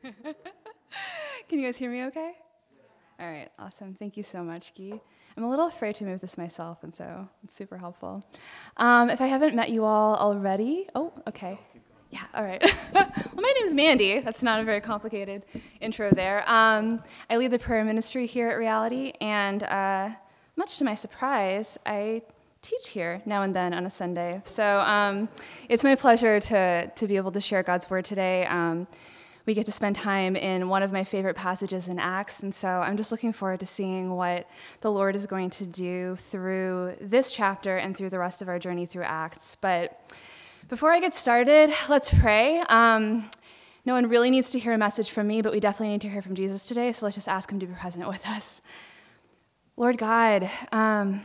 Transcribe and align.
Can 1.48 1.58
you 1.58 1.66
guys 1.66 1.76
hear 1.76 1.90
me 1.90 2.04
okay? 2.04 2.32
All 3.18 3.30
right, 3.30 3.48
awesome. 3.58 3.94
Thank 3.94 4.16
you 4.16 4.22
so 4.22 4.42
much, 4.42 4.72
Guy. 4.74 4.98
I'm 5.36 5.44
a 5.44 5.50
little 5.50 5.66
afraid 5.66 5.94
to 5.96 6.04
move 6.04 6.20
this 6.20 6.38
myself, 6.38 6.82
and 6.82 6.94
so 6.94 7.28
it's 7.44 7.54
super 7.54 7.76
helpful. 7.76 8.24
Um, 8.78 9.10
if 9.10 9.20
I 9.20 9.26
haven't 9.26 9.54
met 9.54 9.70
you 9.70 9.84
all 9.84 10.16
already, 10.16 10.86
oh, 10.94 11.12
okay. 11.28 11.60
Yeah, 12.08 12.24
all 12.34 12.44
right. 12.44 12.62
well, 12.94 13.12
my 13.34 13.52
name 13.56 13.66
is 13.66 13.74
Mandy. 13.74 14.20
That's 14.20 14.42
not 14.42 14.58
a 14.58 14.64
very 14.64 14.80
complicated 14.80 15.44
intro 15.80 16.10
there. 16.10 16.48
Um, 16.50 17.02
I 17.28 17.36
lead 17.36 17.50
the 17.50 17.58
prayer 17.58 17.84
ministry 17.84 18.26
here 18.26 18.48
at 18.48 18.54
Reality, 18.54 19.12
and 19.20 19.62
uh, 19.64 20.10
much 20.56 20.78
to 20.78 20.84
my 20.84 20.94
surprise, 20.94 21.78
I 21.84 22.22
teach 22.62 22.88
here 22.88 23.20
now 23.26 23.42
and 23.42 23.54
then 23.54 23.74
on 23.74 23.84
a 23.84 23.90
Sunday. 23.90 24.40
So 24.44 24.80
um, 24.80 25.28
it's 25.68 25.84
my 25.84 25.94
pleasure 25.94 26.40
to, 26.40 26.90
to 26.94 27.06
be 27.06 27.16
able 27.16 27.32
to 27.32 27.40
share 27.40 27.62
God's 27.62 27.88
word 27.90 28.06
today. 28.06 28.46
We 29.46 29.54
get 29.54 29.66
to 29.66 29.72
spend 29.72 29.96
time 29.96 30.36
in 30.36 30.68
one 30.68 30.82
of 30.82 30.92
my 30.92 31.02
favorite 31.02 31.34
passages 31.34 31.88
in 31.88 31.98
Acts, 31.98 32.40
and 32.40 32.54
so 32.54 32.68
I'm 32.68 32.96
just 32.96 33.10
looking 33.10 33.32
forward 33.32 33.60
to 33.60 33.66
seeing 33.66 34.10
what 34.10 34.46
the 34.82 34.90
Lord 34.90 35.16
is 35.16 35.26
going 35.26 35.50
to 35.50 35.66
do 35.66 36.16
through 36.30 36.94
this 37.00 37.30
chapter 37.30 37.78
and 37.78 37.96
through 37.96 38.10
the 38.10 38.18
rest 38.18 38.42
of 38.42 38.48
our 38.48 38.58
journey 38.58 38.84
through 38.84 39.04
Acts. 39.04 39.56
But 39.60 40.12
before 40.68 40.92
I 40.92 41.00
get 41.00 41.14
started, 41.14 41.72
let's 41.88 42.10
pray. 42.10 42.60
Um, 42.68 43.30
no 43.86 43.94
one 43.94 44.08
really 44.08 44.30
needs 44.30 44.50
to 44.50 44.58
hear 44.58 44.74
a 44.74 44.78
message 44.78 45.10
from 45.10 45.26
me, 45.26 45.40
but 45.40 45.52
we 45.52 45.60
definitely 45.60 45.94
need 45.94 46.02
to 46.02 46.10
hear 46.10 46.22
from 46.22 46.34
Jesus 46.34 46.66
today, 46.66 46.92
so 46.92 47.06
let's 47.06 47.16
just 47.16 47.28
ask 47.28 47.50
him 47.50 47.58
to 47.60 47.66
be 47.66 47.74
present 47.74 48.06
with 48.06 48.26
us. 48.26 48.60
Lord 49.76 49.96
God, 49.96 50.50
um, 50.70 51.22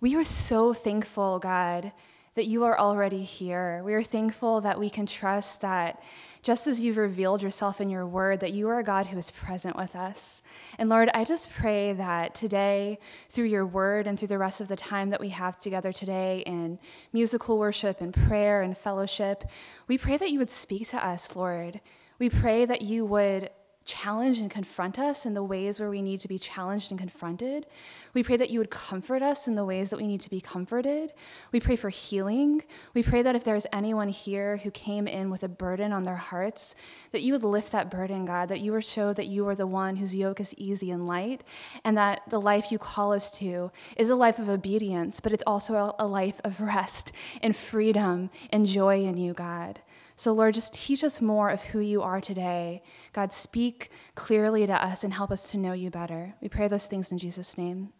we 0.00 0.16
are 0.16 0.24
so 0.24 0.72
thankful, 0.72 1.38
God, 1.38 1.92
that 2.34 2.46
you 2.46 2.64
are 2.64 2.78
already 2.78 3.22
here. 3.22 3.82
We 3.84 3.94
are 3.94 4.02
thankful 4.02 4.60
that 4.62 4.78
we 4.78 4.90
can 4.90 5.06
trust 5.06 5.60
that 5.60 6.02
just 6.42 6.66
as 6.66 6.80
you've 6.80 6.98
revealed 6.98 7.42
yourself 7.42 7.80
in 7.80 7.88
your 7.88 8.06
word, 8.06 8.40
that 8.40 8.52
you 8.52 8.68
are 8.68 8.78
a 8.78 8.84
God 8.84 9.06
who 9.06 9.16
is 9.16 9.30
present 9.30 9.76
with 9.76 9.96
us. 9.96 10.42
And 10.78 10.90
Lord, 10.90 11.08
I 11.14 11.24
just 11.24 11.50
pray 11.50 11.94
that 11.94 12.34
today, 12.34 12.98
through 13.30 13.46
your 13.46 13.64
word 13.64 14.06
and 14.06 14.18
through 14.18 14.28
the 14.28 14.38
rest 14.38 14.60
of 14.60 14.68
the 14.68 14.76
time 14.76 15.10
that 15.10 15.20
we 15.20 15.30
have 15.30 15.58
together 15.58 15.90
today 15.90 16.42
in 16.44 16.78
musical 17.12 17.56
worship 17.56 18.00
and 18.00 18.12
prayer 18.12 18.60
and 18.60 18.76
fellowship, 18.76 19.44
we 19.88 19.96
pray 19.96 20.18
that 20.18 20.30
you 20.30 20.38
would 20.38 20.50
speak 20.50 20.88
to 20.90 21.04
us, 21.04 21.34
Lord. 21.34 21.80
We 22.18 22.28
pray 22.28 22.66
that 22.66 22.82
you 22.82 23.06
would 23.06 23.50
challenge 23.84 24.38
and 24.38 24.50
confront 24.50 24.98
us 24.98 25.26
in 25.26 25.34
the 25.34 25.42
ways 25.42 25.78
where 25.78 25.90
we 25.90 26.00
need 26.00 26.20
to 26.20 26.28
be 26.28 26.38
challenged 26.38 26.90
and 26.90 26.98
confronted. 26.98 27.66
We 28.14 28.22
pray 28.22 28.36
that 28.36 28.50
you 28.50 28.58
would 28.58 28.70
comfort 28.70 29.22
us 29.22 29.46
in 29.46 29.54
the 29.54 29.64
ways 29.64 29.90
that 29.90 29.98
we 29.98 30.06
need 30.06 30.22
to 30.22 30.30
be 30.30 30.40
comforted. 30.40 31.12
We 31.52 31.60
pray 31.60 31.76
for 31.76 31.90
healing. 31.90 32.62
We 32.94 33.02
pray 33.02 33.22
that 33.22 33.36
if 33.36 33.44
there's 33.44 33.66
anyone 33.72 34.08
here 34.08 34.58
who 34.58 34.70
came 34.70 35.06
in 35.06 35.30
with 35.30 35.42
a 35.42 35.48
burden 35.48 35.92
on 35.92 36.04
their 36.04 36.16
hearts, 36.16 36.74
that 37.12 37.22
you 37.22 37.32
would 37.32 37.44
lift 37.44 37.72
that 37.72 37.90
burden, 37.90 38.24
God, 38.24 38.48
that 38.48 38.60
you 38.60 38.72
would 38.72 38.84
show 38.84 39.12
that 39.12 39.26
you 39.26 39.46
are 39.48 39.54
the 39.54 39.66
one 39.66 39.96
whose 39.96 40.14
yoke 40.14 40.40
is 40.40 40.54
easy 40.54 40.90
and 40.90 41.06
light, 41.06 41.42
and 41.84 41.96
that 41.98 42.22
the 42.30 42.40
life 42.40 42.72
you 42.72 42.78
call 42.78 43.12
us 43.12 43.30
to 43.38 43.70
is 43.96 44.10
a 44.10 44.16
life 44.16 44.38
of 44.38 44.48
obedience, 44.48 45.20
but 45.20 45.32
it's 45.32 45.44
also 45.46 45.94
a 45.98 46.06
life 46.06 46.40
of 46.44 46.60
rest 46.60 47.12
and 47.42 47.54
freedom 47.54 48.30
and 48.50 48.66
joy 48.66 49.04
in 49.04 49.16
you, 49.16 49.34
God. 49.34 49.80
So, 50.16 50.32
Lord, 50.32 50.54
just 50.54 50.72
teach 50.72 51.02
us 51.02 51.20
more 51.20 51.48
of 51.48 51.62
who 51.64 51.80
you 51.80 52.00
are 52.02 52.20
today. 52.20 52.82
God, 53.14 53.32
speak 53.32 53.90
clearly 54.16 54.66
to 54.66 54.72
us 54.72 55.04
and 55.04 55.14
help 55.14 55.30
us 55.30 55.48
to 55.52 55.56
know 55.56 55.72
you 55.72 55.88
better. 55.88 56.34
We 56.42 56.48
pray 56.48 56.66
those 56.68 56.86
things 56.86 57.12
in 57.12 57.18
Jesus' 57.18 57.56
name. 57.56 57.92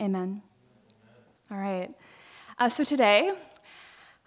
Amen. 0.00 0.42
All 1.50 1.58
right. 1.58 1.90
Uh, 2.58 2.70
so, 2.70 2.82
today, 2.82 3.32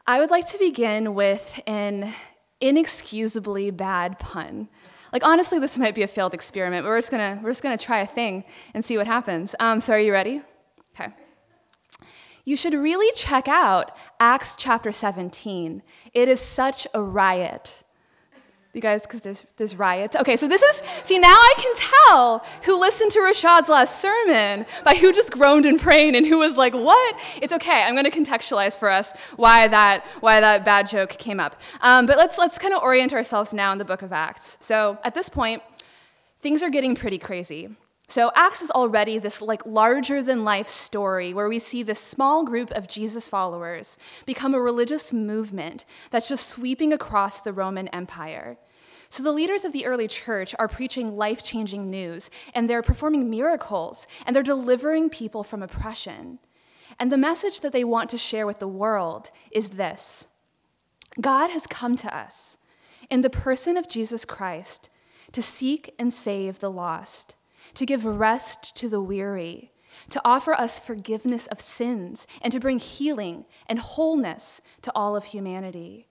I 0.06 0.20
would 0.20 0.30
like 0.30 0.46
to 0.50 0.60
begin 0.60 1.16
with 1.16 1.60
an 1.66 2.14
inexcusably 2.62 3.72
bad 3.72 4.20
pun. 4.20 4.70
Like, 5.12 5.26
honestly, 5.26 5.58
this 5.58 5.78
might 5.80 5.96
be 5.96 6.04
a 6.04 6.08
failed 6.08 6.36
experiment, 6.36 6.86
but 6.86 6.90
we're 6.90 7.00
just 7.00 7.12
gonna, 7.12 7.40
we're 7.44 7.50
just 7.50 7.64
gonna 7.64 7.78
try 7.78 8.02
a 8.02 8.08
thing 8.08 8.44
and 8.76 8.86
see 8.86 8.98
what 8.98 9.08
happens. 9.08 9.56
Um, 9.60 9.82
so, 9.82 9.94
are 9.94 10.00
you 10.00 10.14
ready? 10.14 10.42
Okay 10.96 11.12
you 12.46 12.56
should 12.56 12.76
really 12.76 13.12
check 13.14 13.48
out 13.48 13.92
Acts 14.20 14.56
chapter 14.56 14.92
17. 14.92 15.82
It 16.14 16.30
is 16.30 16.40
such 16.40 16.88
a 16.94 17.02
riot. 17.02 17.84
You 18.76 18.82
guys, 18.82 19.04
because 19.04 19.22
there's, 19.22 19.42
there's 19.56 19.74
riots. 19.78 20.18
Okay, 20.18 20.36
so 20.36 20.50
this 20.50 20.62
is, 20.62 20.84
see, 21.06 21.18
now 21.18 21.34
I 21.34 21.54
can 21.58 21.74
tell 21.76 22.46
who 22.64 22.78
listened 22.78 23.10
to 23.12 23.20
Rashad's 23.20 23.70
last 23.70 24.02
sermon 24.02 24.66
by 24.84 24.96
who 24.96 25.14
just 25.14 25.32
groaned 25.32 25.66
and 25.66 25.80
prayed 25.80 26.14
and 26.14 26.28
who 26.28 26.40
was 26.40 26.58
like, 26.58 26.74
what? 26.74 27.16
It's 27.42 27.54
okay, 27.54 27.84
I'm 27.84 27.96
gonna 27.96 28.12
contextualize 28.12 28.78
for 28.78 28.90
us 28.90 29.14
why 29.38 29.70
that, 29.70 30.06
why 30.20 30.42
that 30.42 30.66
bad 30.66 30.90
joke 30.90 31.12
came 31.12 31.40
up. 31.40 31.56
Um, 31.80 32.06
but 32.06 32.18
let's, 32.18 32.38
let's 32.38 32.58
kind 32.58 32.74
of 32.74 32.84
orient 32.84 33.14
ourselves 33.14 33.54
now 33.54 33.72
in 33.72 33.78
the 33.78 33.86
book 33.86 34.02
of 34.02 34.12
Acts. 34.12 34.58
So 34.60 34.98
at 35.06 35.14
this 35.14 35.30
point, 35.30 35.64
things 36.42 36.62
are 36.62 36.70
getting 36.70 36.96
pretty 36.96 37.18
crazy. 37.18 37.70
So 38.10 38.32
Acts 38.36 38.62
is 38.62 38.72
already 38.72 39.20
this 39.20 39.42
like 39.42 39.66
larger 39.66 40.22
than 40.22 40.44
life 40.44 40.68
story 40.68 41.34
where 41.34 41.48
we 41.48 41.60
see 41.60 41.82
this 41.82 42.00
small 42.00 42.44
group 42.44 42.72
of 42.72 42.90
Jesus 42.90 43.26
followers 43.28 43.98
become 44.26 44.54
a 44.54 44.60
religious 44.60 45.14
movement 45.14 45.86
that's 46.12 46.28
just 46.28 46.48
sweeping 46.48 46.92
across 46.92 47.40
the 47.40 47.54
Roman 47.54 47.88
Empire. 47.88 48.58
So 49.16 49.24
the 49.24 49.32
leaders 49.32 49.64
of 49.64 49.72
the 49.72 49.86
early 49.86 50.10
church 50.10 50.54
are 50.60 50.68
preaching 50.68 51.16
life-changing 51.16 51.90
news 51.90 52.30
and 52.54 52.70
they're 52.70 52.82
performing 52.82 53.30
miracles 53.30 54.08
and 54.26 54.36
they're 54.36 54.44
delivering 54.44 55.10
people 55.10 55.42
from 55.42 55.64
oppression. 55.64 56.40
And 57.00 57.10
the 57.10 57.18
message 57.18 57.62
that 57.62 57.72
they 57.72 57.86
want 57.86 58.10
to 58.10 58.18
share 58.18 58.46
with 58.46 58.60
the 58.60 58.68
world 58.68 59.32
is 59.52 59.70
this. 59.70 60.28
God 61.22 61.50
has 61.52 61.66
come 61.66 61.96
to 61.96 62.14
us 62.14 62.58
in 63.10 63.22
the 63.22 63.30
person 63.30 63.78
of 63.78 63.88
Jesus 63.88 64.26
Christ 64.26 64.90
to 65.32 65.42
seek 65.42 65.96
and 65.98 66.14
save 66.14 66.60
the 66.60 66.70
lost 66.70 67.38
to 67.76 67.86
give 67.86 68.04
rest 68.04 68.76
to 68.76 68.90
the 68.90 69.00
weary, 69.00 69.72
to 70.10 70.22
offer 70.26 70.54
us 70.54 70.78
forgiveness 70.78 71.48
of 71.48 71.62
sins, 71.62 72.28
and 72.42 72.52
to 72.52 72.60
bring 72.60 72.80
healing 72.80 73.46
and 73.68 73.80
wholeness 73.80 74.60
to 74.82 74.92
all 74.94 75.16
of 75.16 75.24
humanity. 75.24 76.10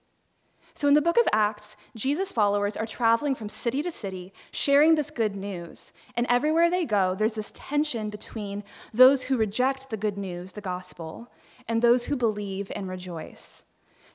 So, 0.77 0.89
in 0.89 0.93
the 0.93 1.01
book 1.01 1.15
of 1.17 1.27
Acts, 1.31 1.77
Jesus' 1.95 2.33
followers 2.33 2.75
are 2.75 2.85
traveling 2.85 3.33
from 3.33 3.47
city 3.47 3.81
to 3.81 3.91
city, 3.91 4.33
sharing 4.51 4.95
this 4.95 5.09
good 5.09 5.33
news. 5.33 5.93
And 6.17 6.27
everywhere 6.29 6.69
they 6.69 6.83
go, 6.83 7.15
there's 7.15 7.35
this 7.35 7.53
tension 7.55 8.09
between 8.09 8.61
those 8.93 9.23
who 9.23 9.37
reject 9.37 9.89
the 9.89 9.95
good 9.95 10.17
news, 10.17 10.51
the 10.51 10.59
gospel, 10.59 11.31
and 11.65 11.81
those 11.81 12.05
who 12.05 12.17
believe 12.17 12.73
and 12.75 12.89
rejoice. 12.89 13.63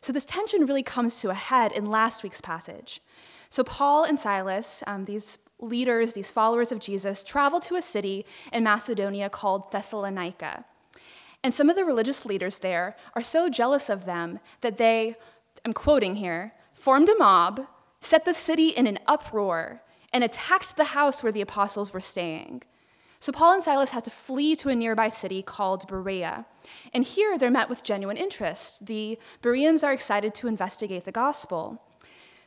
So, 0.02 0.12
this 0.12 0.26
tension 0.26 0.66
really 0.66 0.82
comes 0.82 1.20
to 1.20 1.30
a 1.30 1.34
head 1.34 1.72
in 1.72 1.86
last 1.86 2.22
week's 2.22 2.42
passage. 2.42 3.00
So, 3.48 3.64
Paul 3.64 4.04
and 4.04 4.20
Silas, 4.20 4.82
um, 4.86 5.06
these 5.06 5.38
leaders, 5.60 6.12
these 6.12 6.30
followers 6.30 6.72
of 6.72 6.78
Jesus, 6.78 7.24
traveled 7.24 7.62
to 7.64 7.76
a 7.76 7.82
city 7.82 8.26
in 8.52 8.64
Macedonia 8.64 9.30
called 9.30 9.72
Thessalonica. 9.72 10.66
And 11.42 11.54
some 11.54 11.70
of 11.70 11.76
the 11.76 11.86
religious 11.86 12.26
leaders 12.26 12.58
there 12.58 12.96
are 13.14 13.22
so 13.22 13.48
jealous 13.48 13.88
of 13.88 14.04
them 14.04 14.40
that 14.60 14.76
they, 14.76 15.16
I'm 15.64 15.72
quoting 15.72 16.16
here, 16.16 16.54
formed 16.72 17.08
a 17.08 17.18
mob, 17.18 17.66
set 18.00 18.24
the 18.24 18.34
city 18.34 18.68
in 18.68 18.86
an 18.86 18.98
uproar, 19.06 19.82
and 20.12 20.24
attacked 20.24 20.76
the 20.76 20.84
house 20.84 21.22
where 21.22 21.32
the 21.32 21.40
apostles 21.40 21.92
were 21.92 22.00
staying. 22.00 22.62
So 23.20 23.32
Paul 23.32 23.52
and 23.52 23.62
Silas 23.62 23.90
had 23.90 24.04
to 24.04 24.10
flee 24.10 24.56
to 24.56 24.70
a 24.70 24.74
nearby 24.74 25.10
city 25.10 25.42
called 25.42 25.86
Berea. 25.86 26.46
And 26.94 27.04
here 27.04 27.36
they're 27.36 27.50
met 27.50 27.68
with 27.68 27.84
genuine 27.84 28.16
interest. 28.16 28.86
The 28.86 29.18
Bereans 29.42 29.84
are 29.84 29.92
excited 29.92 30.34
to 30.36 30.48
investigate 30.48 31.04
the 31.04 31.12
gospel. 31.12 31.82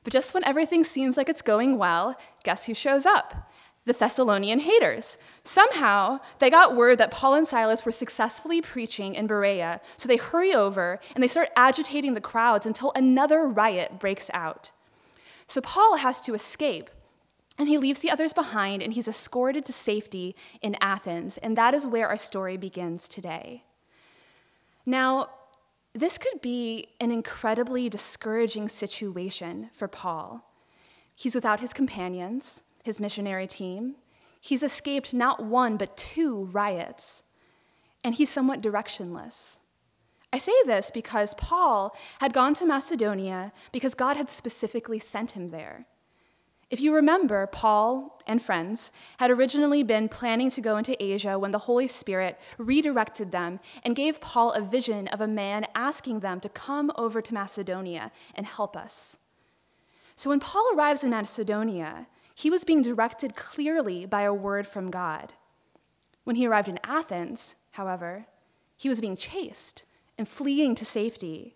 But 0.03 0.13
just 0.13 0.33
when 0.33 0.43
everything 0.43 0.83
seems 0.83 1.15
like 1.15 1.29
it's 1.29 1.43
going 1.43 1.77
well, 1.77 2.17
guess 2.43 2.65
who 2.65 2.73
shows 2.73 3.05
up? 3.05 3.51
The 3.85 3.93
Thessalonian 3.93 4.59
haters. 4.59 5.17
Somehow, 5.43 6.19
they 6.39 6.49
got 6.49 6.75
word 6.75 6.97
that 6.99 7.11
Paul 7.11 7.33
and 7.33 7.45
Silas 7.45 7.83
were 7.83 7.91
successfully 7.91 8.61
preaching 8.61 9.13
in 9.13 9.27
Berea, 9.27 9.81
so 9.97 10.07
they 10.07 10.15
hurry 10.15 10.53
over 10.53 11.01
and 11.13 11.21
they 11.21 11.27
start 11.27 11.49
agitating 11.55 12.13
the 12.13 12.21
crowds 12.21 12.65
until 12.65 12.93
another 12.95 13.45
riot 13.45 13.99
breaks 13.99 14.29
out. 14.33 14.71
So 15.47 15.59
Paul 15.59 15.97
has 15.97 16.21
to 16.21 16.33
escape, 16.33 16.89
and 17.57 17.67
he 17.67 17.77
leaves 17.77 17.99
the 17.99 18.09
others 18.09 18.31
behind 18.31 18.81
and 18.81 18.93
he's 18.93 19.07
escorted 19.07 19.65
to 19.65 19.73
safety 19.73 20.35
in 20.61 20.77
Athens, 20.79 21.37
and 21.37 21.57
that 21.57 21.73
is 21.73 21.85
where 21.85 22.07
our 22.07 22.17
story 22.17 22.55
begins 22.55 23.09
today. 23.09 23.65
Now, 24.85 25.29
this 25.93 26.17
could 26.17 26.41
be 26.41 26.87
an 26.99 27.11
incredibly 27.11 27.89
discouraging 27.89 28.69
situation 28.69 29.69
for 29.73 29.87
Paul. 29.87 30.49
He's 31.15 31.35
without 31.35 31.59
his 31.59 31.73
companions, 31.73 32.61
his 32.83 32.99
missionary 32.99 33.47
team. 33.47 33.95
He's 34.39 34.61
escaped 34.61 35.13
not 35.13 35.43
one, 35.43 35.77
but 35.77 35.97
two 35.97 36.49
riots. 36.51 37.23
And 38.03 38.13
he's 38.15 38.29
somewhat 38.29 38.61
directionless. 38.61 39.59
I 40.33 40.37
say 40.37 40.53
this 40.65 40.91
because 40.91 41.33
Paul 41.35 41.95
had 42.19 42.33
gone 42.33 42.53
to 42.55 42.65
Macedonia 42.65 43.53
because 43.71 43.93
God 43.93 44.17
had 44.17 44.29
specifically 44.29 44.99
sent 44.99 45.31
him 45.31 45.49
there. 45.49 45.85
If 46.69 46.81
you 46.81 46.93
remember, 46.95 47.45
Paul 47.45 48.19
and 48.25 48.41
friends 48.41 48.91
had 49.19 49.29
originally 49.29 49.83
been 49.83 50.09
planning 50.09 50.49
to 50.49 50.61
go 50.61 50.77
into 50.77 51.01
Asia 51.01 51.37
when 51.37 51.51
the 51.51 51.59
Holy 51.59 51.87
Spirit 51.87 52.39
redirected 52.57 53.31
them 53.31 53.59
and 53.83 53.95
gave 53.95 54.19
Paul 54.19 54.53
a 54.53 54.61
vision 54.61 55.07
of 55.09 55.21
a 55.21 55.27
man 55.27 55.67
asking 55.75 56.21
them 56.21 56.39
to 56.39 56.49
come 56.49 56.91
over 56.95 57.21
to 57.21 57.33
Macedonia 57.33 58.11
and 58.33 58.47
help 58.47 58.75
us. 58.75 59.17
So 60.15 60.31
when 60.31 60.39
Paul 60.39 60.67
arrives 60.75 61.03
in 61.03 61.11
Macedonia, 61.11 62.07
he 62.33 62.49
was 62.49 62.63
being 62.63 62.81
directed 62.81 63.35
clearly 63.35 64.05
by 64.05 64.23
a 64.23 64.33
word 64.33 64.67
from 64.67 64.91
God. 64.91 65.33
When 66.23 66.35
he 66.35 66.47
arrived 66.47 66.67
in 66.67 66.79
Athens, 66.83 67.55
however, 67.71 68.25
he 68.77 68.89
was 68.89 69.01
being 69.01 69.15
chased 69.15 69.85
and 70.17 70.27
fleeing 70.27 70.75
to 70.75 70.85
safety. 70.85 71.55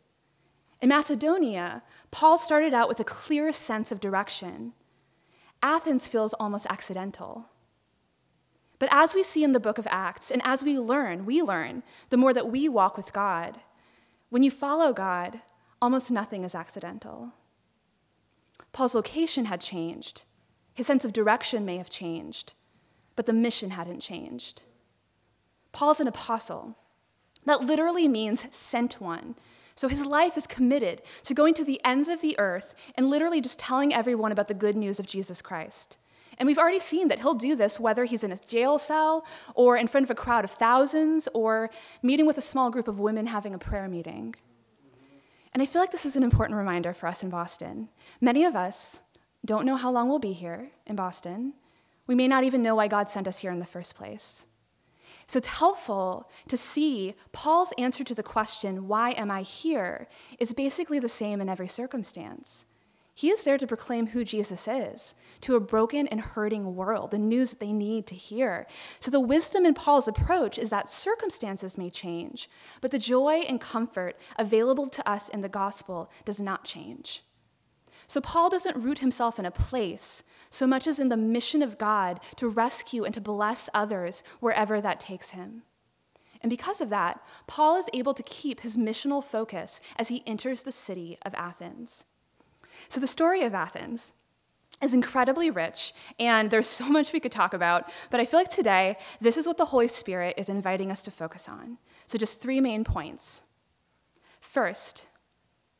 In 0.81 0.89
Macedonia, 0.89 1.83
Paul 2.11 2.37
started 2.37 2.73
out 2.73 2.87
with 2.87 2.99
a 2.99 3.05
clear 3.05 3.51
sense 3.51 3.91
of 3.91 3.99
direction. 3.99 4.73
Athens 5.63 6.07
feels 6.07 6.33
almost 6.33 6.67
accidental. 6.69 7.49
But 8.79 8.89
as 8.91 9.15
we 9.15 9.23
see 9.23 9.43
in 9.43 9.53
the 9.53 9.59
book 9.59 9.79
of 9.79 9.87
Acts, 9.89 10.29
and 10.29 10.41
as 10.45 10.63
we 10.63 10.77
learn, 10.77 11.25
we 11.25 11.41
learn, 11.41 11.81
the 12.09 12.17
more 12.17 12.33
that 12.33 12.51
we 12.51 12.69
walk 12.69 12.95
with 12.95 13.11
God, 13.11 13.59
when 14.29 14.43
you 14.43 14.51
follow 14.51 14.93
God, 14.93 15.41
almost 15.81 16.11
nothing 16.11 16.43
is 16.43 16.53
accidental. 16.53 17.33
Paul's 18.73 18.93
location 18.93 19.45
had 19.45 19.61
changed, 19.61 20.25
his 20.77 20.85
sense 20.85 21.03
of 21.03 21.11
direction 21.11 21.65
may 21.65 21.77
have 21.77 21.89
changed, 21.89 22.53
but 23.15 23.25
the 23.25 23.33
mission 23.33 23.71
hadn't 23.71 23.99
changed. 23.99 24.61
Paul's 25.71 25.99
an 25.99 26.07
apostle. 26.07 26.75
That 27.45 27.61
literally 27.61 28.07
means 28.07 28.45
sent 28.51 29.01
one. 29.01 29.33
So 29.73 29.87
his 29.87 30.05
life 30.05 30.37
is 30.37 30.45
committed 30.45 31.01
to 31.23 31.33
going 31.33 31.55
to 31.55 31.63
the 31.63 31.81
ends 31.83 32.07
of 32.07 32.21
the 32.21 32.37
earth 32.37 32.75
and 32.93 33.09
literally 33.09 33.41
just 33.41 33.57
telling 33.57 33.91
everyone 33.91 34.31
about 34.31 34.49
the 34.49 34.53
good 34.53 34.77
news 34.77 34.99
of 34.99 35.07
Jesus 35.07 35.41
Christ. 35.41 35.97
And 36.37 36.45
we've 36.45 36.59
already 36.59 36.79
seen 36.79 37.07
that 37.07 37.21
he'll 37.21 37.33
do 37.33 37.55
this 37.55 37.79
whether 37.79 38.05
he's 38.05 38.23
in 38.23 38.31
a 38.31 38.37
jail 38.37 38.77
cell 38.77 39.25
or 39.55 39.77
in 39.77 39.87
front 39.87 40.03
of 40.03 40.11
a 40.11 40.15
crowd 40.15 40.43
of 40.43 40.51
thousands 40.51 41.27
or 41.33 41.71
meeting 42.03 42.27
with 42.27 42.37
a 42.37 42.41
small 42.41 42.69
group 42.69 42.87
of 42.87 42.99
women 42.99 43.25
having 43.25 43.55
a 43.55 43.57
prayer 43.57 43.87
meeting. 43.87 44.35
And 45.57 45.63
I 45.63 45.65
feel 45.65 45.81
like 45.81 45.91
this 45.91 46.05
is 46.05 46.15
an 46.15 46.21
important 46.21 46.55
reminder 46.55 46.93
for 46.93 47.07
us 47.07 47.23
in 47.23 47.31
Boston. 47.31 47.89
Many 48.21 48.45
of 48.45 48.55
us 48.55 48.97
don't 49.47 49.65
know 49.65 49.77
how 49.77 49.89
long 49.89 50.09
we'll 50.09 50.19
be 50.19 50.33
here 50.33 50.69
in 50.85 50.95
Boston. 50.95 51.53
We 52.05 52.15
may 52.15 52.27
not 52.27 52.43
even 52.43 52.61
know 52.61 52.75
why 52.75 52.87
God 52.87 53.09
sent 53.09 53.27
us 53.27 53.39
here 53.39 53.51
in 53.51 53.59
the 53.59 53.65
first 53.65 53.95
place. 53.95 54.45
So 55.25 55.37
it's 55.37 55.47
helpful 55.47 56.29
to 56.47 56.57
see 56.57 57.15
Paul's 57.31 57.73
answer 57.77 58.03
to 58.03 58.13
the 58.13 58.23
question, 58.23 58.87
Why 58.87 59.11
am 59.11 59.31
I 59.31 59.41
here? 59.41 60.07
is 60.37 60.53
basically 60.53 60.99
the 60.99 61.09
same 61.09 61.41
in 61.41 61.49
every 61.49 61.67
circumstance. 61.67 62.65
He 63.13 63.29
is 63.29 63.43
there 63.43 63.57
to 63.57 63.65
proclaim 63.65 64.07
who 64.07 64.23
Jesus 64.23 64.67
is 64.67 65.15
to 65.41 65.55
a 65.55 65.59
broken 65.59 66.07
and 66.07 66.21
hurting 66.21 66.75
world, 66.75 67.09
the 67.11 67.17
news 67.17 67.49
that 67.49 67.59
they 67.59 67.73
need 67.73 68.05
to 68.07 68.15
hear. 68.15 68.67
So, 68.99 69.09
the 69.09 69.19
wisdom 69.19 69.65
in 69.65 69.73
Paul's 69.73 70.07
approach 70.07 70.59
is 70.59 70.69
that 70.69 70.87
circumstances 70.87 71.77
may 71.77 71.89
change, 71.89 72.49
but 72.79 72.91
the 72.91 72.99
joy 72.99 73.43
and 73.47 73.59
comfort 73.59 74.17
available 74.37 74.87
to 74.87 75.09
us 75.09 75.29
in 75.29 75.41
the 75.41 75.49
gospel 75.49 76.11
does 76.25 76.39
not 76.39 76.63
change. 76.63 77.23
So, 78.07 78.21
Paul 78.21 78.49
doesn't 78.49 78.81
root 78.81 78.99
himself 78.99 79.37
in 79.37 79.45
a 79.45 79.51
place 79.51 80.23
so 80.49 80.65
much 80.65 80.87
as 80.87 80.97
in 80.97 81.09
the 81.09 81.17
mission 81.17 81.61
of 81.61 81.77
God 81.77 82.21
to 82.37 82.47
rescue 82.47 83.03
and 83.03 83.13
to 83.13 83.19
bless 83.19 83.69
others 83.73 84.23
wherever 84.39 84.79
that 84.79 85.01
takes 85.01 85.31
him. 85.31 85.63
And 86.41 86.49
because 86.49 86.79
of 86.79 86.87
that, 86.89 87.21
Paul 87.47 87.75
is 87.77 87.89
able 87.93 88.13
to 88.13 88.23
keep 88.23 88.61
his 88.61 88.77
missional 88.77 89.21
focus 89.21 89.81
as 89.97 90.07
he 90.07 90.23
enters 90.25 90.63
the 90.63 90.71
city 90.71 91.17
of 91.23 91.33
Athens. 91.35 92.05
So, 92.87 93.01
the 93.01 93.07
story 93.07 93.43
of 93.43 93.53
Athens 93.53 94.13
is 94.81 94.93
incredibly 94.93 95.49
rich, 95.49 95.93
and 96.19 96.49
there's 96.49 96.67
so 96.67 96.87
much 96.87 97.11
we 97.11 97.19
could 97.19 97.31
talk 97.31 97.53
about, 97.53 97.89
but 98.09 98.19
I 98.19 98.25
feel 98.25 98.39
like 98.39 98.49
today, 98.49 98.95
this 99.19 99.35
is 99.35 99.47
what 99.47 99.57
the 99.57 99.65
Holy 99.65 99.87
Spirit 99.87 100.35
is 100.37 100.47
inviting 100.47 100.91
us 100.91 101.03
to 101.03 101.11
focus 101.11 101.49
on. 101.49 101.77
So, 102.05 102.17
just 102.17 102.39
three 102.39 102.61
main 102.61 102.85
points. 102.85 103.43
First, 104.39 105.07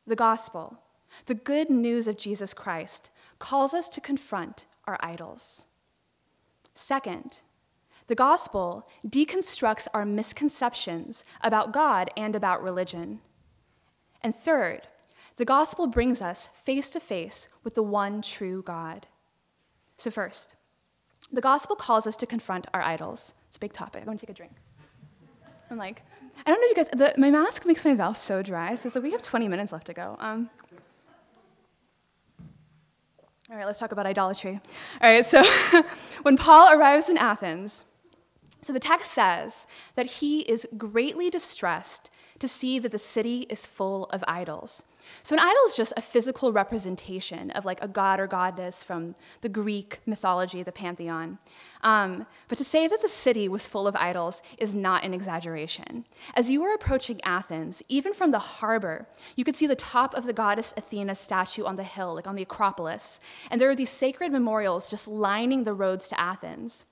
the 0.06 0.16
gospel. 0.16 0.80
The 1.26 1.36
good 1.36 1.70
news 1.70 2.08
of 2.08 2.18
Jesus 2.18 2.54
Christ 2.54 3.10
calls 3.40 3.74
us 3.74 3.90
to 3.90 4.02
confront 4.02 4.66
our 4.86 4.98
idols. 5.02 5.66
Second, 6.74 7.42
the 8.08 8.16
gospel 8.16 8.88
deconstructs 9.06 9.88
our 9.94 10.06
misconceptions 10.06 11.26
about 11.42 11.74
God 11.74 12.10
and 12.16 12.36
about 12.36 12.64
religion. 12.64 13.20
And 14.22 14.34
third, 14.34 14.88
the 15.36 15.46
gospel 15.46 15.88
brings 15.88 16.22
us 16.22 16.50
face 16.54 16.90
to 16.92 17.00
face 17.00 17.50
with 17.64 17.76
the 17.76 17.84
one 17.84 18.22
true 18.22 18.64
God. 18.64 19.08
So, 19.98 20.10
first, 20.10 20.56
the 21.32 21.42
gospel 21.42 21.76
calls 21.76 22.08
us 22.08 22.16
to 22.18 22.26
confront 22.26 22.68
our 22.74 22.82
idols. 22.82 23.34
It's 23.48 23.58
a 23.58 23.60
big 23.60 23.74
topic. 23.74 24.02
I'm 24.02 24.06
going 24.06 24.18
to 24.18 24.26
take 24.26 24.34
a 24.34 24.38
drink. 24.38 24.54
I'm 25.70 25.78
like, 25.78 26.02
I 26.46 26.52
don't 26.52 26.62
know 26.62 26.68
if 26.68 26.78
you 26.78 26.84
guys, 26.84 27.14
the, 27.16 27.20
my 27.20 27.30
mask 27.30 27.66
makes 27.66 27.84
my 27.84 27.94
mouth 27.94 28.18
so 28.18 28.42
dry, 28.42 28.76
so, 28.76 28.90
so 28.90 29.02
we 29.02 29.12
have 29.12 29.22
20 29.22 29.48
minutes 29.48 29.72
left 29.72 29.88
to 29.88 29.94
go. 29.94 30.16
Um, 30.20 30.50
all 33.50 33.56
right, 33.56 33.66
let's 33.66 33.80
talk 33.80 33.94
about 33.94 34.06
idolatry. 34.06 34.60
All 35.02 35.10
right, 35.10 35.26
so 35.26 35.42
when 36.24 36.36
Paul 36.36 36.70
arrives 36.74 37.08
in 37.08 37.18
Athens, 37.18 37.86
so 38.62 38.74
the 38.74 38.80
text 38.80 39.12
says 39.12 39.68
that 39.96 40.06
he 40.06 40.42
is 40.42 40.68
greatly 40.78 41.30
distressed 41.30 42.12
to 42.40 42.48
see 42.50 42.78
that 42.80 42.92
the 42.92 43.00
city 43.00 43.48
is 43.50 43.66
full 43.66 44.06
of 44.06 44.22
idols. 44.28 44.84
So 45.24 45.36
an 45.36 45.40
idol 45.40 45.62
is 45.68 45.76
just 45.76 45.94
a 45.98 46.02
physical 46.02 46.52
representation 46.52 47.52
of 47.52 47.66
like 47.66 47.84
a 47.84 47.88
god 47.88 48.20
or 48.20 48.28
goddess 48.28 48.84
from 48.84 49.16
the 49.42 49.50
Greek 49.50 50.00
mythology, 50.06 50.64
the 50.64 50.72
pantheon. 50.72 51.38
Um, 51.82 52.26
but 52.48 52.58
to 52.58 52.64
say 52.64 52.88
that 52.88 53.02
the 53.02 53.10
city 53.10 53.48
was 53.48 53.68
full 53.68 53.88
of 53.88 53.96
idols 53.96 54.42
is 54.58 54.74
not 54.74 55.04
an 55.04 55.14
exaggeration. 55.14 56.06
As 56.36 56.50
you 56.50 56.62
were 56.62 56.74
approaching 56.74 57.22
Athens, 57.24 57.84
even 57.88 58.14
from 58.14 58.32
the 58.32 58.40
harbor, 58.40 59.08
you 59.36 59.44
could 59.44 59.56
see 59.56 59.68
the 59.68 59.76
top 59.76 60.14
of 60.14 60.26
the 60.26 60.34
goddess 60.34 60.74
Athena 60.76 61.16
statue 61.16 61.66
on 61.66 61.76
the 61.76 61.84
hill, 61.84 62.16
like 62.16 62.28
on 62.28 62.36
the 62.36 62.44
Acropolis, 62.44 63.20
and 63.52 63.62
there 63.62 63.70
are 63.70 63.76
these 63.76 63.90
sacred 63.90 64.32
memorials 64.32 64.90
just 64.90 65.08
lining 65.08 65.64
the 65.64 65.74
roads 65.74 66.08
to 66.08 66.20
Athens. 66.20 66.86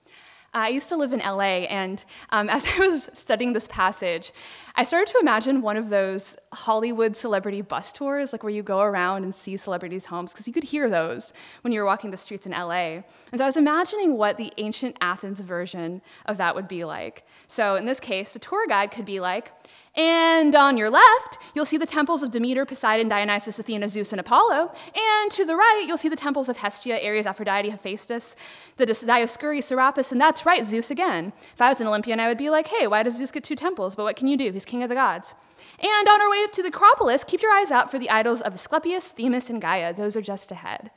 I 0.55 0.69
used 0.69 0.87
to 0.89 0.95
live 0.95 1.11
in 1.11 1.19
LA, 1.19 1.67
and 1.67 2.03
um, 2.29 2.49
as 2.55 2.65
I 2.65 2.79
was 2.79 3.09
studying 3.13 3.53
this 3.53 3.67
passage, 3.67 4.31
I 4.75 4.83
started 4.83 5.11
to 5.13 5.19
imagine 5.19 5.61
one 5.61 5.77
of 5.77 5.89
those 5.89 6.35
Hollywood 6.53 7.15
celebrity 7.15 7.61
bus 7.61 7.91
tours, 7.91 8.31
like 8.31 8.41
where 8.41 8.51
you 8.51 8.63
go 8.63 8.79
around 8.79 9.23
and 9.23 9.35
see 9.35 9.57
celebrities' 9.57 10.05
homes, 10.05 10.31
because 10.31 10.47
you 10.47 10.53
could 10.53 10.63
hear 10.63 10.89
those 10.89 11.33
when 11.61 11.73
you 11.73 11.81
were 11.81 11.85
walking 11.85 12.11
the 12.11 12.17
streets 12.17 12.45
in 12.45 12.53
LA. 12.53 13.03
And 13.31 13.37
so 13.37 13.43
I 13.43 13.45
was 13.45 13.57
imagining 13.57 14.17
what 14.17 14.37
the 14.37 14.51
ancient 14.57 14.95
Athens 15.01 15.41
version 15.41 16.01
of 16.25 16.37
that 16.37 16.55
would 16.55 16.67
be 16.67 16.85
like. 16.85 17.25
So 17.47 17.75
in 17.75 17.85
this 17.85 17.99
case, 17.99 18.31
the 18.31 18.39
tour 18.39 18.65
guide 18.67 18.91
could 18.91 19.05
be 19.05 19.19
like, 19.19 19.51
and 19.95 20.53
on 20.55 20.75
your 20.75 20.89
left, 20.89 21.37
you'll 21.53 21.65
see 21.65 21.77
the 21.77 21.85
temples 21.85 22.21
of 22.21 22.29
Demeter, 22.29 22.65
Poseidon, 22.65 23.07
Dionysus, 23.07 23.57
Athena, 23.59 23.87
Zeus, 23.87 24.11
and 24.11 24.19
Apollo. 24.19 24.73
And 24.93 25.31
to 25.31 25.45
the 25.45 25.55
right, 25.55 25.85
you'll 25.87 25.97
see 25.97 26.09
the 26.09 26.17
temples 26.17 26.49
of 26.49 26.57
Hestia, 26.57 26.99
Ares, 27.01 27.25
Aphrodite, 27.25 27.69
Hephaestus, 27.69 28.35
the 28.75 28.85
Dioscuri, 28.85 29.63
Serapis, 29.63 30.11
and 30.11 30.19
that's 30.19 30.45
right, 30.45 30.65
Zeus 30.65 30.91
again. 30.91 31.31
If 31.53 31.61
I 31.61 31.69
was 31.69 31.79
an 31.79 31.87
Olympian, 31.87 32.19
I 32.19 32.27
would 32.27 32.37
be 32.37 32.49
like, 32.49 32.67
hey, 32.67 32.87
why 32.87 33.03
does 33.03 33.17
Zeus 33.17 33.31
get 33.31 33.45
two 33.45 33.55
temples? 33.55 33.95
But 33.95 34.03
what 34.03 34.17
can 34.17 34.27
you 34.27 34.35
do? 34.35 34.51
He's 34.51 34.65
king 34.65 34.83
of 34.83 34.89
the 34.89 34.95
gods. 34.95 35.33
And 35.79 36.07
on 36.07 36.21
our 36.21 36.29
way 36.29 36.43
up 36.43 36.51
to 36.53 36.61
the 36.61 36.69
Acropolis, 36.69 37.23
keep 37.23 37.41
your 37.41 37.51
eyes 37.51 37.71
out 37.71 37.89
for 37.89 37.97
the 37.97 38.09
idols 38.09 38.41
of 38.41 38.53
Asclepius, 38.53 39.11
Themis, 39.11 39.49
and 39.49 39.61
Gaia. 39.61 39.93
Those 39.93 40.17
are 40.17 40.21
just 40.21 40.51
ahead. 40.51 40.91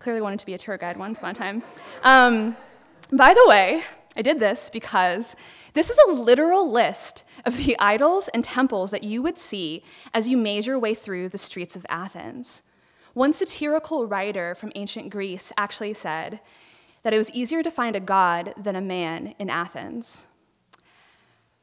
Clearly 0.00 0.20
wanted 0.20 0.40
to 0.40 0.46
be 0.46 0.54
a 0.54 0.58
tour 0.58 0.76
guide 0.76 0.96
once 0.96 1.18
upon 1.18 1.32
a 1.32 1.34
time. 1.34 1.62
Um, 2.02 2.56
by 3.12 3.32
the 3.32 3.44
way, 3.46 3.84
I 4.16 4.22
did 4.22 4.40
this 4.40 4.70
because 4.70 5.36
this 5.74 5.90
is 5.90 5.98
a 5.98 6.12
literal 6.12 6.70
list 6.70 7.24
of 7.44 7.56
the 7.56 7.78
idols 7.78 8.28
and 8.28 8.42
temples 8.42 8.90
that 8.90 9.04
you 9.04 9.22
would 9.22 9.38
see 9.38 9.82
as 10.12 10.28
you 10.28 10.36
made 10.36 10.66
your 10.66 10.78
way 10.78 10.94
through 10.94 11.28
the 11.28 11.38
streets 11.38 11.76
of 11.76 11.86
Athens. 11.88 12.62
One 13.14 13.32
satirical 13.32 14.06
writer 14.06 14.54
from 14.54 14.72
ancient 14.74 15.10
Greece 15.10 15.52
actually 15.56 15.94
said 15.94 16.40
that 17.02 17.14
it 17.14 17.18
was 17.18 17.30
easier 17.30 17.62
to 17.62 17.70
find 17.70 17.96
a 17.96 18.00
god 18.00 18.54
than 18.56 18.76
a 18.76 18.80
man 18.80 19.34
in 19.38 19.50
Athens. 19.50 20.26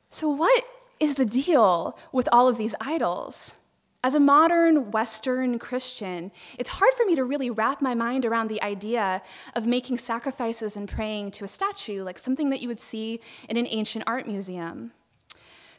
So, 0.10 0.30
what 0.30 0.64
is 1.00 1.16
the 1.16 1.26
deal 1.26 1.98
with 2.12 2.28
all 2.32 2.48
of 2.48 2.58
these 2.58 2.76
idols? 2.82 3.56
As 4.04 4.14
a 4.14 4.20
modern 4.20 4.92
Western 4.92 5.58
Christian, 5.58 6.32
it's 6.58 6.70
hard 6.70 6.94
for 6.94 7.06
me 7.06 7.16
to 7.16 7.24
really 7.24 7.50
wrap 7.50 7.82
my 7.82 7.96
mind 7.96 8.26
around 8.26 8.48
the 8.48 8.62
idea 8.62 9.24
of 9.56 9.66
making 9.66 9.98
sacrifices 9.98 10.78
and 10.78 10.88
praying 10.88 11.32
to 11.32 11.46
a 11.46 11.48
statue, 11.48 12.04
like 12.04 12.20
something 12.20 12.50
that 12.52 12.62
you 12.62 12.68
would 12.68 12.80
see 12.80 13.20
in 13.50 13.58
an 13.58 13.68
ancient 13.68 14.04
art 14.06 14.28
museum. 14.28 14.92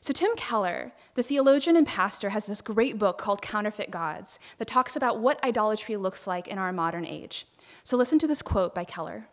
So, 0.01 0.13
Tim 0.13 0.37
Keller, 0.37 0.93
the 1.15 1.23
theologian 1.23 1.77
and 1.77 1.87
pastor, 1.87 2.31
has 2.31 2.47
this 2.47 2.61
great 2.61 2.99
book 2.99 3.19
called 3.19 3.43
Counterfeit 3.43 3.91
Gods 3.91 4.39
that 4.59 4.69
talks 4.69 4.95
about 4.95 5.21
what 5.21 5.43
idolatry 5.43 5.97
looks 5.97 6.27
like 6.27 6.47
in 6.47 6.59
our 6.59 6.73
modern 6.73 7.05
age. 7.05 7.47
So, 7.83 7.97
listen 7.97 8.19
to 8.21 8.27
this 8.27 8.43
quote 8.43 8.75
by 8.75 8.85
Keller 8.85 9.27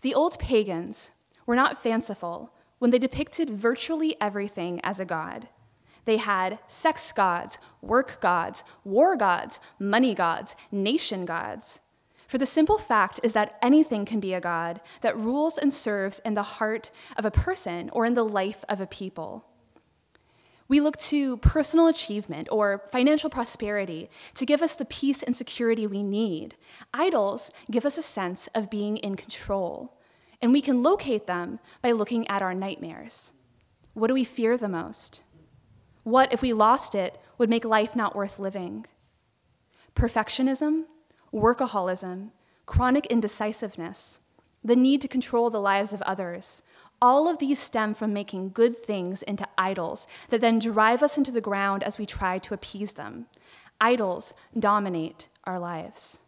The 0.00 0.14
old 0.14 0.38
pagans 0.38 1.12
were 1.46 1.56
not 1.56 1.82
fanciful 1.82 2.52
when 2.78 2.90
they 2.90 2.98
depicted 2.98 3.50
virtually 3.50 4.16
everything 4.20 4.80
as 4.82 4.98
a 4.98 5.04
god. 5.04 5.48
They 6.04 6.16
had 6.16 6.58
sex 6.68 7.12
gods, 7.12 7.58
work 7.80 8.20
gods, 8.20 8.64
war 8.84 9.16
gods, 9.16 9.60
money 9.78 10.14
gods, 10.14 10.54
nation 10.70 11.24
gods. 11.24 11.80
For 12.26 12.38
the 12.38 12.46
simple 12.46 12.78
fact 12.78 13.20
is 13.22 13.34
that 13.34 13.58
anything 13.60 14.04
can 14.04 14.18
be 14.18 14.32
a 14.32 14.40
god 14.40 14.80
that 15.02 15.18
rules 15.18 15.58
and 15.58 15.72
serves 15.72 16.18
in 16.24 16.34
the 16.34 16.42
heart 16.42 16.90
of 17.16 17.24
a 17.24 17.30
person 17.30 17.90
or 17.92 18.06
in 18.06 18.14
the 18.14 18.24
life 18.24 18.64
of 18.68 18.80
a 18.80 18.86
people. 18.86 19.44
We 20.66 20.80
look 20.80 20.96
to 20.98 21.36
personal 21.36 21.88
achievement 21.88 22.48
or 22.50 22.88
financial 22.90 23.28
prosperity 23.28 24.08
to 24.36 24.46
give 24.46 24.62
us 24.62 24.74
the 24.74 24.86
peace 24.86 25.22
and 25.22 25.36
security 25.36 25.86
we 25.86 26.02
need. 26.02 26.56
Idols 26.94 27.50
give 27.70 27.84
us 27.84 27.98
a 27.98 28.02
sense 28.02 28.48
of 28.54 28.70
being 28.70 28.96
in 28.96 29.16
control, 29.16 29.98
and 30.40 30.50
we 30.50 30.62
can 30.62 30.82
locate 30.82 31.26
them 31.26 31.60
by 31.82 31.92
looking 31.92 32.26
at 32.28 32.40
our 32.40 32.54
nightmares. 32.54 33.32
What 33.92 34.08
do 34.08 34.14
we 34.14 34.24
fear 34.24 34.56
the 34.56 34.68
most? 34.68 35.22
What, 36.04 36.32
if 36.32 36.42
we 36.42 36.52
lost 36.52 36.94
it, 36.94 37.18
would 37.38 37.50
make 37.50 37.64
life 37.64 37.94
not 37.94 38.16
worth 38.16 38.38
living? 38.38 38.86
Perfectionism, 39.94 40.84
workaholism, 41.32 42.30
chronic 42.66 43.06
indecisiveness, 43.06 44.20
the 44.64 44.76
need 44.76 45.00
to 45.00 45.08
control 45.08 45.50
the 45.50 45.60
lives 45.60 45.92
of 45.92 46.02
others, 46.02 46.62
all 47.00 47.28
of 47.28 47.38
these 47.38 47.58
stem 47.58 47.94
from 47.94 48.12
making 48.12 48.50
good 48.50 48.80
things 48.80 49.22
into 49.22 49.46
idols 49.58 50.06
that 50.30 50.40
then 50.40 50.60
drive 50.60 51.02
us 51.02 51.18
into 51.18 51.32
the 51.32 51.40
ground 51.40 51.82
as 51.82 51.98
we 51.98 52.06
try 52.06 52.38
to 52.38 52.54
appease 52.54 52.92
them. 52.92 53.26
Idols 53.80 54.32
dominate 54.56 55.28
our 55.44 55.58
lives. 55.58 56.20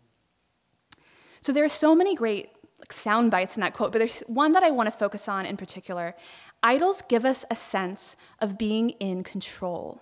So 1.40 1.52
there 1.52 1.64
are 1.64 1.68
so 1.68 1.94
many 1.94 2.16
great 2.16 2.50
sound 2.90 3.30
bites 3.30 3.56
in 3.56 3.60
that 3.60 3.74
quote, 3.74 3.92
but 3.92 3.98
there's 3.98 4.20
one 4.20 4.52
that 4.52 4.64
I 4.64 4.70
want 4.70 4.88
to 4.88 4.98
focus 4.98 5.28
on 5.28 5.46
in 5.46 5.56
particular. 5.56 6.16
Idols 6.64 7.02
give 7.09 7.26
us 7.26 7.44
a 7.50 7.54
sense 7.54 8.16
of 8.40 8.56
being 8.56 8.90
in 8.99 9.23
control. 9.23 10.00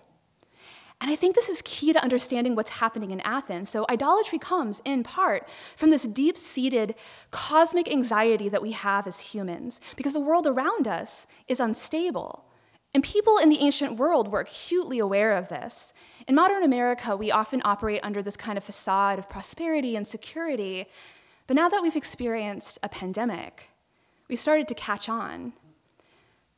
And 1.01 1.11
I 1.11 1.17
think 1.17 1.35
this 1.35 1.49
is 1.49 1.61
key 1.65 1.91
to 1.91 2.01
understanding 2.01 2.55
what's 2.55 2.69
happening 2.69 3.11
in 3.11 3.19
Athens. 3.19 3.69
So, 3.69 3.85
idolatry 3.89 4.39
comes 4.39 4.81
in 4.85 5.03
part 5.03 5.45
from 5.75 5.89
this 5.89 6.03
deep 6.03 6.37
seated 6.37 6.95
cosmic 7.31 7.91
anxiety 7.91 8.47
that 8.47 8.61
we 8.61 8.71
have 8.71 9.05
as 9.05 9.19
humans, 9.19 9.81
because 9.97 10.13
the 10.13 10.21
world 10.21 10.47
around 10.47 10.87
us 10.87 11.27
is 11.49 11.59
unstable. 11.59 12.47
And 12.93 13.03
people 13.03 13.37
in 13.37 13.49
the 13.49 13.59
ancient 13.59 13.97
world 13.97 14.31
were 14.31 14.39
acutely 14.39 14.99
aware 14.99 15.35
of 15.35 15.49
this. 15.49 15.93
In 16.29 16.35
modern 16.35 16.63
America, 16.63 17.17
we 17.17 17.29
often 17.29 17.61
operate 17.65 17.99
under 18.03 18.21
this 18.21 18.37
kind 18.37 18.57
of 18.57 18.63
facade 18.63 19.19
of 19.19 19.29
prosperity 19.29 19.97
and 19.97 20.07
security. 20.07 20.85
But 21.47 21.57
now 21.57 21.67
that 21.67 21.81
we've 21.81 21.97
experienced 21.97 22.79
a 22.81 22.87
pandemic, 22.87 23.69
we've 24.29 24.39
started 24.39 24.69
to 24.69 24.75
catch 24.75 25.09
on 25.09 25.51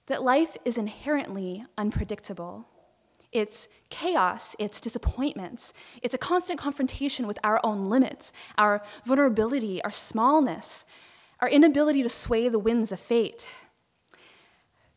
that 0.08 0.24
life 0.24 0.58
is 0.66 0.78
inherently 0.78 1.66
unpredictable. 1.78 2.68
It's 3.32 3.68
chaos, 3.90 4.56
it's 4.60 4.80
disappointments, 4.80 5.74
it's 6.02 6.14
a 6.14 6.18
constant 6.18 6.60
confrontation 6.60 7.28
with 7.28 7.38
our 7.44 7.60
own 7.64 7.90
limits, 7.90 8.32
our 8.58 8.82
vulnerability, 9.04 9.82
our 9.84 9.92
smallness, 9.92 10.86
our 11.42 11.50
inability 11.50 12.02
to 12.04 12.10
sway 12.10 12.48
the 12.48 12.60
winds 12.60 12.92
of 12.92 13.00
fate. 13.00 13.46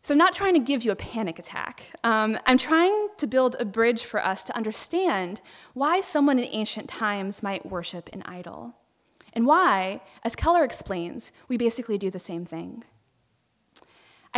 So, 0.02 0.14
I'm 0.14 0.18
not 0.18 0.32
trying 0.32 0.54
to 0.54 0.60
give 0.60 0.84
you 0.84 0.92
a 0.92 0.96
panic 0.96 1.38
attack. 1.38 1.82
Um, 2.04 2.38
I'm 2.46 2.56
trying 2.56 3.08
to 3.16 3.26
build 3.26 3.56
a 3.58 3.64
bridge 3.64 4.04
for 4.04 4.24
us 4.24 4.44
to 4.44 4.56
understand 4.56 5.40
why 5.74 6.00
someone 6.00 6.38
in 6.38 6.44
ancient 6.44 6.88
times 6.88 7.42
might 7.42 7.66
worship 7.66 8.08
an 8.12 8.22
idol, 8.22 8.74
and 9.32 9.46
why, 9.46 10.00
as 10.22 10.36
Keller 10.36 10.64
explains, 10.64 11.32
we 11.48 11.56
basically 11.56 11.98
do 11.98 12.10
the 12.10 12.20
same 12.20 12.46
thing. 12.46 12.84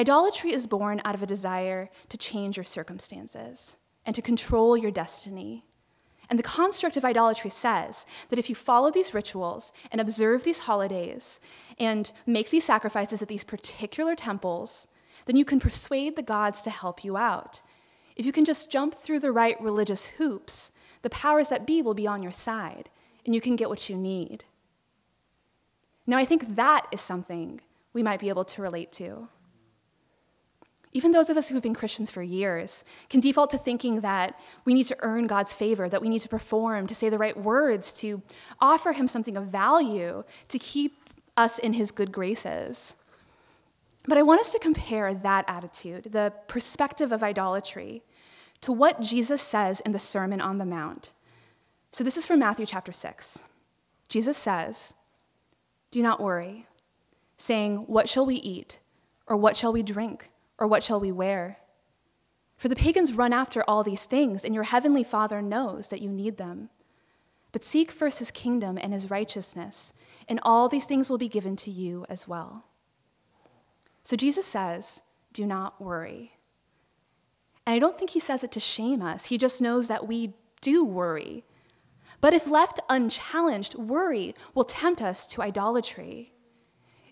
Idolatry 0.01 0.55
is 0.55 0.67
born 0.67 1.03
out 1.05 1.15
of 1.15 1.23
a 1.23 1.27
desire 1.27 1.91
to 2.09 2.17
change 2.17 2.57
your 2.57 2.65
circumstances 2.65 3.77
and 4.07 4.17
to 4.17 4.23
control 4.23 4.75
your 4.75 4.91
destiny. 4.91 5.67
And 6.31 6.39
the 6.39 6.43
construct 6.43 6.97
of 6.97 7.05
idolatry 7.05 7.51
says 7.51 8.07
that 8.31 8.39
if 8.39 8.49
you 8.49 8.55
follow 8.55 8.91
these 8.91 9.13
rituals 9.13 9.75
and 9.93 10.01
observe 10.01 10.43
these 10.43 10.61
holidays 10.61 11.39
and 11.79 12.11
make 12.25 12.49
these 12.49 12.65
sacrifices 12.65 13.21
at 13.21 13.29
these 13.29 13.45
particular 13.45 14.17
temples, 14.17 14.89
then 15.27 15.37
you 15.37 15.45
can 15.45 15.61
persuade 15.61 16.17
the 16.17 16.23
gods 16.23 16.63
to 16.63 16.71
help 16.71 17.05
you 17.05 17.19
out. 17.19 17.61
If 18.17 18.25
you 18.25 18.33
can 18.33 18.47
just 18.47 18.71
jump 18.71 18.95
through 18.95 19.21
the 19.21 19.33
right 19.33 19.61
religious 19.61 20.07
hoops, 20.07 20.73
the 21.03 21.11
powers 21.11 21.49
that 21.49 21.67
be 21.67 21.83
will 21.83 21.93
be 21.93 22.07
on 22.07 22.23
your 22.23 22.33
side, 22.33 22.89
and 23.27 23.35
you 23.35 23.43
can 23.43 23.55
get 23.55 23.69
what 23.69 23.91
you 23.91 23.99
need. 23.99 24.45
Now, 26.07 26.17
I 26.17 26.25
think 26.25 26.57
that 26.57 26.87
is 26.91 27.03
something 27.03 27.61
we 27.93 28.03
might 28.03 28.21
be 28.21 28.31
able 28.31 28.47
to 28.47 28.63
relate 28.63 28.93
to. 28.93 29.29
Even 30.93 31.13
those 31.13 31.31
of 31.31 31.37
us 31.37 31.49
who've 31.49 31.63
been 31.63 31.75
Christians 31.75 32.11
for 32.11 32.23
years 32.23 32.83
can 33.09 33.21
default 33.21 33.51
to 33.51 33.59
thinking 33.59 34.01
that 34.01 34.39
we 34.65 34.75
need 34.75 34.85
to 34.85 34.97
earn 35.01 35.29
God's 35.29 35.53
favor, 35.53 35.89
that 35.89 36.03
we 36.03 36.09
need 36.09 36.21
to 36.21 36.29
perform, 36.29 36.87
to 36.89 36.95
say 36.95 37.09
the 37.09 37.19
right 37.19 37.37
words, 37.37 37.93
to 37.95 38.23
offer 38.61 38.93
Him 38.93 39.07
something 39.07 39.37
of 39.37 39.47
value, 39.47 40.25
to 40.49 40.59
keep 40.59 40.97
us 41.37 41.59
in 41.59 41.75
His 41.75 41.93
good 41.93 42.11
graces. 42.11 42.97
But 44.05 44.19
I 44.19 44.23
want 44.23 44.41
us 44.41 44.51
to 44.51 44.59
compare 44.59 45.15
that 45.15 45.45
attitude, 45.47 46.09
the 46.11 46.33
perspective 46.49 47.13
of 47.13 47.23
idolatry, 47.23 48.03
to 48.63 48.73
what 48.73 49.01
Jesus 49.01 49.41
says 49.41 49.81
in 49.81 49.93
the 49.93 49.99
Sermon 49.99 50.41
on 50.41 50.59
the 50.59 50.65
Mount. 50.65 51.13
So 51.93 52.03
this 52.03 52.17
is 52.17 52.27
from 52.27 52.41
Matthew 52.41 52.67
chapter 52.67 52.93
6. 52.93 53.45
Jesus 54.09 54.37
says, 54.37 54.95
Do 55.93 56.03
not 56.03 56.21
worry, 56.21 56.67
saying, 57.37 57.85
What 57.87 58.09
shall 58.09 58.27
we 58.27 58.37
eat? 58.37 58.81
Or 59.27 59.37
what 59.37 59.57
shall 59.57 59.73
we 59.73 59.85
drink? 59.85 60.31
Or 60.61 60.67
what 60.67 60.85
shall 60.85 61.01
we 61.01 61.11
wear? 61.11 61.59
For 62.57 62.69
the 62.69 62.77
pagans 62.77 63.15
run 63.15 63.33
after 63.33 63.65
all 63.67 63.83
these 63.83 64.05
things, 64.05 64.45
and 64.45 64.55
your 64.55 64.65
heavenly 64.65 65.03
Father 65.03 65.41
knows 65.41 65.89
that 65.89 66.03
you 66.03 66.11
need 66.11 66.37
them. 66.37 66.69
But 67.53 67.65
seek 67.65 67.91
first 67.91 68.19
his 68.19 68.31
kingdom 68.31 68.79
and 68.81 68.93
his 68.93 69.11
righteousness, 69.11 69.95
and 70.29 70.39
all 70.43 70.69
these 70.69 70.85
things 70.85 71.09
will 71.09 71.19
be 71.19 71.29
given 71.29 71.57
to 71.57 71.71
you 71.71 72.05
as 72.09 72.29
well. 72.29 72.67
So 74.03 74.15
Jesus 74.15 74.47
says, 74.47 75.01
Do 75.33 75.47
not 75.47 75.81
worry. 75.81 76.33
And 77.67 77.75
I 77.75 77.79
don't 77.79 77.99
think 77.99 78.11
he 78.11 78.21
says 78.21 78.45
it 78.45 78.53
to 78.53 78.61
shame 78.61 79.01
us, 79.01 79.27
he 79.27 79.39
just 79.39 79.63
knows 79.63 79.89
that 79.89 80.07
we 80.07 80.35
do 80.61 80.85
worry. 80.85 81.45
But 82.21 82.35
if 82.35 82.47
left 82.47 82.81
unchallenged, 82.91 83.77
worry 83.77 84.35
will 84.55 84.65
tempt 84.65 85.01
us 85.01 85.27
to 85.29 85.41
idolatry. 85.41 86.35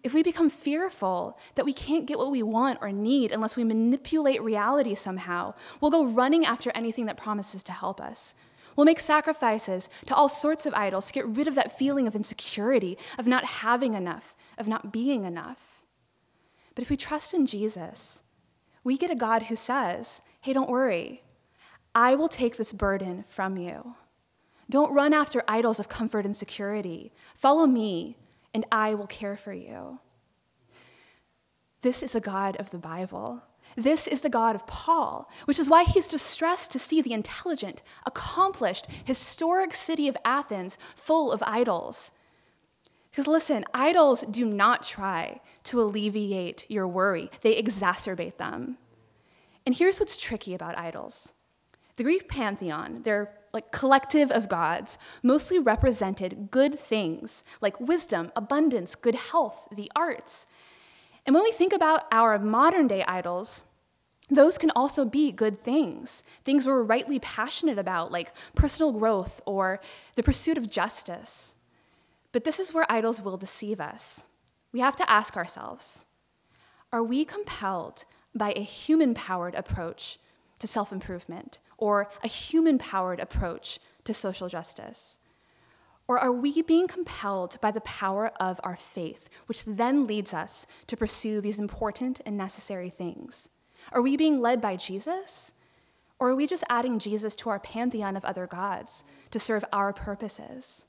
If 0.03 0.15
we 0.15 0.23
become 0.23 0.51
fearful 0.51 1.39
that 1.55 1.65
we 1.65 1.73
can't 1.73 2.07
get 2.07 2.19
what 2.19 2.31
we 2.31 2.43
want 2.43 2.79
or 2.81 2.93
need 2.93 3.33
unless 3.33 3.57
we 3.57 3.65
manipulate 3.65 4.43
reality 4.43 4.95
somehow, 4.95 5.55
we'll 5.81 5.91
go 5.91 6.05
running 6.05 6.45
after 6.45 6.71
anything 6.75 7.07
that 7.07 7.17
promises 7.17 7.63
to 7.65 7.73
help 7.73 8.01
us. 8.01 8.35
We'll 8.77 8.85
make 8.85 9.01
sacrifices 9.01 9.89
to 10.07 10.15
all 10.15 10.29
sorts 10.29 10.65
of 10.65 10.75
idols 10.75 11.07
to 11.07 11.13
get 11.13 11.27
rid 11.27 11.49
of 11.49 11.57
that 11.57 11.77
feeling 11.77 12.07
of 12.07 12.15
insecurity, 12.15 12.97
of 13.19 13.27
not 13.27 13.45
having 13.45 13.95
enough, 13.95 14.37
of 14.57 14.69
not 14.69 14.93
being 14.93 15.25
enough. 15.25 15.85
But 16.77 16.83
if 16.83 16.91
we 16.91 16.97
trust 16.97 17.35
in 17.35 17.45
Jesus, 17.45 18.23
we 18.85 18.97
get 18.97 19.11
a 19.11 19.17
God 19.17 19.45
who 19.45 19.57
says, 19.57 20.23
Hey, 20.41 20.53
don't 20.53 20.71
worry, 20.71 21.25
I 21.93 22.15
will 22.15 22.29
take 22.29 22.57
this 22.57 22.73
burden 22.73 23.25
from 23.25 23.57
you. 23.57 23.97
Don't 24.71 24.93
run 24.93 25.13
after 25.13 25.43
idols 25.49 25.81
of 25.81 25.89
comfort 25.89 26.25
and 26.25 26.37
security. 26.37 27.13
Follow 27.35 27.67
me 27.67 28.17
and 28.59 28.67
I 28.73 28.95
will 28.95 29.07
care 29.07 29.37
for 29.37 29.53
you. 29.53 30.01
This 31.83 32.03
is 32.03 32.11
the 32.11 32.21
God 32.21 32.57
of 32.57 32.71
the 32.71 32.79
Bible. 32.79 33.41
This 33.77 34.09
is 34.09 34.23
the 34.23 34.29
God 34.29 34.57
of 34.57 34.67
Paul, 34.67 35.31
which 35.45 35.61
is 35.61 35.71
why 35.71 35.85
he's 35.85 36.09
distressed 36.09 36.73
to 36.73 36.81
see 36.81 37.01
the 37.01 37.13
intelligent, 37.13 37.85
accomplished, 38.05 38.89
historic 39.05 39.75
city 39.75 40.09
of 40.09 40.17
Athens 40.25 40.77
full 40.97 41.31
of 41.31 41.41
idols. 41.47 42.11
Because 43.13 43.29
listen, 43.29 43.65
idols 43.73 44.25
do 44.29 44.45
not 44.45 44.83
try 44.83 45.41
to 45.63 45.81
alleviate 45.81 46.69
your 46.69 46.89
worry, 46.89 47.31
they 47.43 47.63
exacerbate 47.63 48.39
them. 48.39 48.77
And 49.65 49.73
here's 49.77 50.01
what's 50.01 50.21
tricky 50.21 50.53
about 50.53 50.77
idols 50.77 51.33
the 51.95 52.03
Greek 52.03 52.29
pantheon, 52.29 53.03
their 53.05 53.39
like 53.59 53.73
collective 53.73 54.31
of 54.31 54.49
gods, 54.49 54.99
mostly 55.21 55.59
represented 55.59 56.49
good 56.53 56.79
things 56.79 57.43
like 57.61 57.81
wisdom, 57.81 58.31
abundance, 58.37 58.95
good 58.95 59.17
health, 59.17 59.67
the 59.75 59.91
arts. 59.97 60.47
And 61.27 61.35
when 61.35 61.43
we 61.43 61.51
think 61.51 61.73
about 61.73 62.05
our 62.13 62.39
modern 62.39 62.87
day 62.87 63.03
idols, 63.09 63.65
those 64.31 64.59
can 64.59 64.71
also 64.77 65.05
be 65.05 65.33
good 65.33 65.65
things, 65.65 66.23
things 66.45 66.69
we're 66.69 66.85
rightly 66.85 67.19
passionate 67.19 67.81
about, 67.81 68.13
like 68.13 68.33
personal 68.55 68.93
growth 68.93 69.41
or 69.45 69.81
the 70.15 70.23
pursuit 70.23 70.57
of 70.57 70.71
justice. 70.71 71.57
But 72.31 72.45
this 72.45 72.61
is 72.61 72.73
where 72.73 72.87
idols 72.89 73.21
will 73.21 73.37
deceive 73.37 73.81
us. 73.81 74.29
We 74.73 74.79
have 74.79 74.95
to 74.95 75.11
ask 75.11 75.37
ourselves 75.37 76.07
are 76.93 77.03
we 77.03 77.25
compelled 77.25 78.05
by 78.37 78.53
a 78.55 78.63
human 78.63 79.15
powered 79.15 79.57
approach 79.57 80.21
to 80.61 80.69
self 80.69 80.93
improvement 80.93 81.59
or 81.79 82.11
a 82.23 82.29
human 82.29 82.77
powered 82.77 83.21
approach 83.21 83.81
to 84.05 84.13
social 84.13 84.49
justice? 84.49 85.19
Or 86.07 86.19
are 86.19 86.33
we 86.33 86.63
being 86.63 86.89
compelled 86.89 87.61
by 87.61 87.71
the 87.71 87.83
power 87.83 88.33
of 88.41 88.61
our 88.65 88.77
faith, 88.77 89.29
which 89.47 89.65
then 89.65 90.07
leads 90.07 90.33
us 90.33 90.67
to 90.87 90.97
pursue 90.97 91.41
these 91.41 91.59
important 91.59 92.21
and 92.25 92.37
necessary 92.37 92.91
things? 92.91 93.49
Are 93.93 94.03
we 94.03 94.17
being 94.17 94.41
led 94.41 94.61
by 94.61 94.77
Jesus? 94.77 95.53
Or 96.19 96.31
are 96.31 96.35
we 96.35 96.47
just 96.47 96.65
adding 96.69 96.99
Jesus 96.99 97.37
to 97.37 97.51
our 97.51 97.61
pantheon 97.61 98.17
of 98.17 98.25
other 98.25 98.47
gods 98.47 99.05
to 99.31 99.39
serve 99.39 99.65
our 99.73 99.93
purposes? 99.93 100.85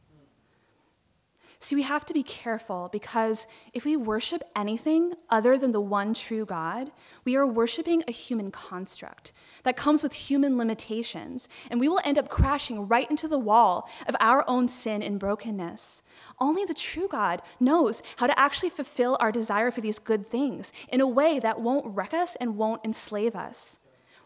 See, 1.62 1.76
we 1.76 1.82
have 1.82 2.06
to 2.06 2.14
be 2.14 2.24
careful 2.24 2.88
because 2.90 3.46
if 3.74 3.84
we 3.84 3.98
worship 3.98 4.44
anything 4.56 5.14
other 5.30 5.58
than 5.58 5.74
the 5.74 5.82
one 5.82 6.14
true 6.14 6.46
God, 6.46 6.92
we 7.26 7.36
are 7.36 7.46
worshiping 7.46 8.02
a 8.08 8.14
human 8.14 8.50
construct 8.50 9.34
that 9.64 9.76
comes 9.76 10.02
with 10.02 10.14
human 10.14 10.58
limitations, 10.58 11.50
and 11.70 11.82
we 11.82 11.90
will 11.90 12.00
end 12.06 12.18
up 12.18 12.30
crashing 12.30 12.88
right 12.88 13.10
into 13.10 13.28
the 13.28 13.38
wall 13.38 13.90
of 14.08 14.16
our 14.22 14.46
own 14.48 14.70
sin 14.70 15.04
and 15.04 15.20
brokenness. 15.20 16.02
Only 16.40 16.64
the 16.64 16.74
true 16.74 17.10
God 17.10 17.42
knows 17.60 18.02
how 18.18 18.28
to 18.28 18.40
actually 18.40 18.70
fulfill 18.70 19.18
our 19.20 19.32
desire 19.32 19.70
for 19.70 19.82
these 19.82 20.00
good 20.00 20.26
things 20.26 20.72
in 20.88 21.02
a 21.02 21.08
way 21.08 21.40
that 21.40 21.60
won't 21.60 21.94
wreck 21.94 22.14
us 22.14 22.38
and 22.40 22.56
won't 22.56 22.86
enslave 22.86 23.36
us. 23.36 23.80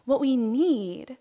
What 0.04 0.20
we 0.20 0.36
need, 0.36 1.16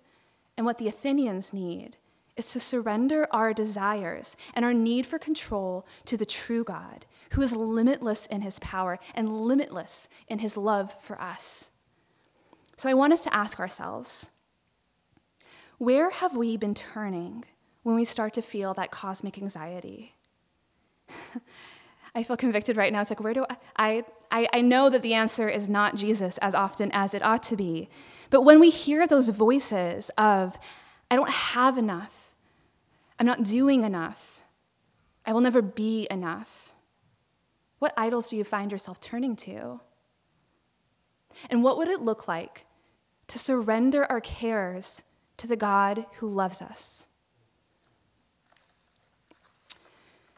and 0.55 0.65
what 0.65 0.77
the 0.77 0.87
Athenians 0.87 1.53
need, 1.53 1.97
is 2.35 2.51
to 2.51 2.59
surrender 2.59 3.27
our 3.31 3.53
desires 3.53 4.35
and 4.53 4.65
our 4.65 4.73
need 4.73 5.05
for 5.05 5.19
control 5.19 5.85
to 6.05 6.17
the 6.17 6.25
true 6.25 6.63
God, 6.63 7.05
who 7.31 7.41
is 7.41 7.55
limitless 7.55 8.25
in 8.27 8.41
his 8.41 8.59
power 8.59 8.99
and 9.13 9.45
limitless 9.45 10.09
in 10.27 10.39
his 10.39 10.57
love 10.57 10.95
for 11.01 11.19
us. 11.21 11.71
So 12.77 12.89
I 12.89 12.93
want 12.93 13.13
us 13.13 13.23
to 13.23 13.35
ask 13.35 13.59
ourselves 13.59 14.29
where 15.77 16.11
have 16.11 16.35
we 16.35 16.55
been 16.57 16.73
turning 16.73 17.43
when 17.83 17.95
we 17.95 18.05
start 18.05 18.33
to 18.35 18.41
feel 18.41 18.73
that 18.73 18.91
cosmic 18.91 19.37
anxiety? 19.37 20.15
I 22.15 22.23
feel 22.23 22.37
convicted 22.37 22.77
right 22.77 22.93
now. 22.93 23.01
It's 23.01 23.09
like, 23.09 23.19
where 23.19 23.33
do 23.33 23.45
I, 23.75 24.03
I? 24.31 24.47
I 24.53 24.61
know 24.61 24.89
that 24.89 25.01
the 25.01 25.13
answer 25.13 25.49
is 25.49 25.67
not 25.67 25.95
Jesus 25.95 26.37
as 26.39 26.53
often 26.53 26.91
as 26.93 27.13
it 27.13 27.23
ought 27.23 27.43
to 27.43 27.55
be. 27.55 27.89
But 28.29 28.41
when 28.43 28.59
we 28.59 28.69
hear 28.69 29.07
those 29.07 29.29
voices 29.29 30.09
of, 30.17 30.57
I 31.09 31.15
don't 31.15 31.29
have 31.29 31.77
enough, 31.77 32.22
I'm 33.19 33.25
not 33.25 33.43
doing 33.43 33.83
enough. 33.83 34.41
I 35.25 35.33
will 35.33 35.41
never 35.41 35.61
be 35.61 36.07
enough. 36.09 36.71
What 37.79 37.93
idols 37.97 38.29
do 38.29 38.37
you 38.37 38.43
find 38.43 38.71
yourself 38.71 38.99
turning 38.99 39.35
to? 39.37 39.81
And 41.49 41.63
what 41.63 41.77
would 41.77 41.87
it 41.87 42.01
look 42.01 42.27
like 42.27 42.65
to 43.27 43.39
surrender 43.39 44.05
our 44.09 44.21
cares 44.21 45.03
to 45.37 45.47
the 45.47 45.55
God 45.55 46.05
who 46.17 46.27
loves 46.27 46.61
us? 46.61 47.07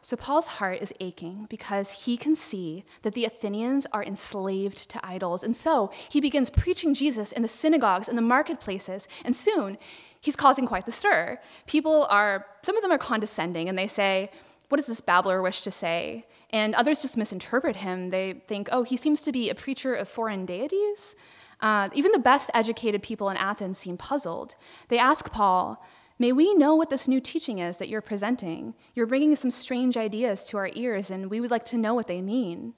So, 0.01 0.15
Paul's 0.15 0.47
heart 0.47 0.83
is 0.83 0.93
aching 0.99 1.47
because 1.49 2.03
he 2.03 2.15
can 2.15 2.35
see 2.35 2.85
that 3.01 3.15
the 3.15 3.25
Athenians 3.25 3.87
are 3.91 4.03
enslaved 4.03 4.87
to 4.89 5.03
idols. 5.03 5.43
And 5.43 5.55
so 5.55 5.91
he 6.09 6.21
begins 6.21 6.51
preaching 6.51 6.93
Jesus 6.93 7.31
in 7.31 7.41
the 7.41 7.47
synagogues 7.47 8.07
and 8.07 8.15
the 8.15 8.21
marketplaces. 8.21 9.07
And 9.23 9.35
soon 9.35 9.79
he's 10.25 10.35
causing 10.35 10.65
quite 10.65 10.87
the 10.87 10.91
stir. 10.91 11.39
People 11.67 12.07
are, 12.09 12.47
some 12.63 12.75
of 12.75 12.81
them 12.81 12.91
are 12.91 12.97
condescending 12.97 13.69
and 13.69 13.77
they 13.77 13.87
say, 13.87 14.31
What 14.69 14.77
does 14.77 14.87
this 14.87 14.99
babbler 14.99 15.41
wish 15.41 15.61
to 15.61 15.71
say? 15.71 16.25
And 16.49 16.73
others 16.73 16.99
just 16.99 17.15
misinterpret 17.15 17.77
him. 17.77 18.09
They 18.09 18.41
think, 18.47 18.67
Oh, 18.71 18.83
he 18.83 18.97
seems 18.97 19.21
to 19.21 19.31
be 19.31 19.49
a 19.49 19.55
preacher 19.55 19.93
of 19.93 20.09
foreign 20.09 20.45
deities. 20.45 21.15
Uh, 21.61 21.89
even 21.93 22.11
the 22.11 22.19
best 22.19 22.49
educated 22.53 23.01
people 23.03 23.29
in 23.29 23.37
Athens 23.37 23.77
seem 23.77 23.97
puzzled. 23.97 24.55
They 24.89 24.97
ask 24.97 25.31
Paul, 25.31 25.81
May 26.17 26.31
we 26.31 26.55
know 26.55 26.75
what 26.75 26.89
this 26.89 27.07
new 27.07 27.19
teaching 27.19 27.59
is 27.59 27.77
that 27.77 27.89
you're 27.89 28.01
presenting. 28.01 28.73
You're 28.95 29.05
bringing 29.05 29.35
some 29.35 29.51
strange 29.51 29.95
ideas 29.95 30.45
to 30.45 30.57
our 30.57 30.69
ears, 30.73 31.11
and 31.11 31.29
we 31.29 31.39
would 31.39 31.51
like 31.51 31.65
to 31.65 31.77
know 31.77 31.93
what 31.93 32.07
they 32.07 32.21
mean. 32.21 32.73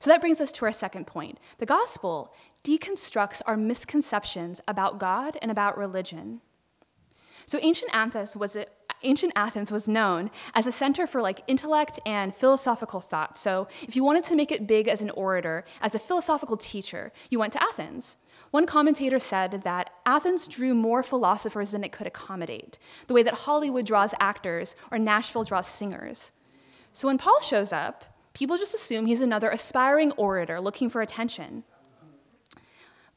So 0.00 0.10
that 0.10 0.20
brings 0.20 0.40
us 0.40 0.52
to 0.52 0.64
our 0.64 0.72
second 0.72 1.06
point. 1.06 1.38
The 1.58 1.66
gospel 1.66 2.34
deconstructs 2.64 3.40
our 3.46 3.56
misconceptions 3.56 4.60
about 4.66 4.98
God 4.98 5.38
and 5.40 5.50
about 5.50 5.78
religion. 5.78 6.40
So 7.48 7.58
ancient 7.62 7.90
Athens 7.94 8.36
was 8.36 8.56
a, 8.56 8.66
ancient 9.02 9.32
Athens 9.34 9.72
was 9.72 9.88
known 9.88 10.30
as 10.52 10.66
a 10.66 10.72
center 10.72 11.06
for 11.06 11.22
like 11.22 11.40
intellect 11.46 11.98
and 12.04 12.34
philosophical 12.34 13.00
thought. 13.00 13.38
So 13.38 13.68
if 13.80 13.96
you 13.96 14.04
wanted 14.04 14.24
to 14.24 14.36
make 14.36 14.52
it 14.52 14.66
big 14.66 14.86
as 14.86 15.00
an 15.00 15.08
orator, 15.10 15.64
as 15.80 15.94
a 15.94 15.98
philosophical 15.98 16.58
teacher, 16.58 17.10
you 17.30 17.38
went 17.38 17.54
to 17.54 17.62
Athens. 17.62 18.18
One 18.50 18.66
commentator 18.66 19.18
said 19.18 19.62
that 19.64 19.88
Athens 20.04 20.46
drew 20.46 20.74
more 20.74 21.02
philosophers 21.02 21.70
than 21.70 21.84
it 21.84 21.90
could 21.90 22.06
accommodate, 22.06 22.78
the 23.06 23.14
way 23.14 23.22
that 23.22 23.32
Hollywood 23.32 23.86
draws 23.86 24.12
actors 24.20 24.76
or 24.90 24.98
Nashville 24.98 25.44
draws 25.44 25.66
singers. 25.66 26.32
So 26.92 27.08
when 27.08 27.16
Paul 27.16 27.40
shows 27.40 27.72
up, 27.72 28.04
people 28.34 28.58
just 28.58 28.74
assume 28.74 29.06
he's 29.06 29.22
another 29.22 29.48
aspiring 29.48 30.12
orator 30.12 30.60
looking 30.60 30.90
for 30.90 31.00
attention. 31.00 31.64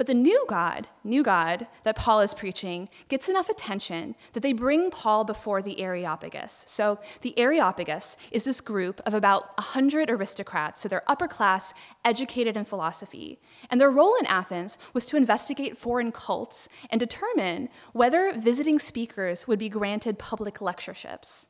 But 0.02 0.08
the 0.08 0.16
new 0.16 0.46
God, 0.50 0.88
new 1.04 1.22
God 1.22 1.68
that 1.84 1.96
Paul 1.96 2.22
is 2.22 2.34
preaching, 2.34 2.90
gets 3.08 3.30
enough 3.30 3.50
attention 3.50 4.16
that 4.34 4.40
they 4.40 4.52
bring 4.52 4.90
Paul 4.90 5.26
before 5.26 5.62
the 5.62 5.80
Areopagus. 5.80 6.64
So 6.66 6.98
the 7.22 7.38
Areopagus 7.38 8.18
is 8.32 8.44
this 8.44 8.62
group 8.62 9.00
of 9.06 9.14
about 9.14 9.56
100 9.60 10.10
aristocrats, 10.10 10.82
so 10.82 10.90
they're 10.90 11.04
upper 11.06 11.28
class, 11.28 11.76
educated 12.04 12.58
in 12.58 12.66
philosophy. 12.66 13.38
And 13.70 13.80
their 13.80 13.92
role 13.92 14.16
in 14.20 14.26
Athens 14.26 14.80
was 14.92 15.06
to 15.06 15.18
investigate 15.18 15.78
foreign 15.78 16.12
cults 16.12 16.68
and 16.90 17.00
determine 17.00 17.70
whether 17.94 18.34
visiting 18.34 18.80
speakers 18.80 19.48
would 19.48 19.60
be 19.60 19.70
granted 19.70 20.18
public 20.18 20.62
lectureships. 20.62 21.50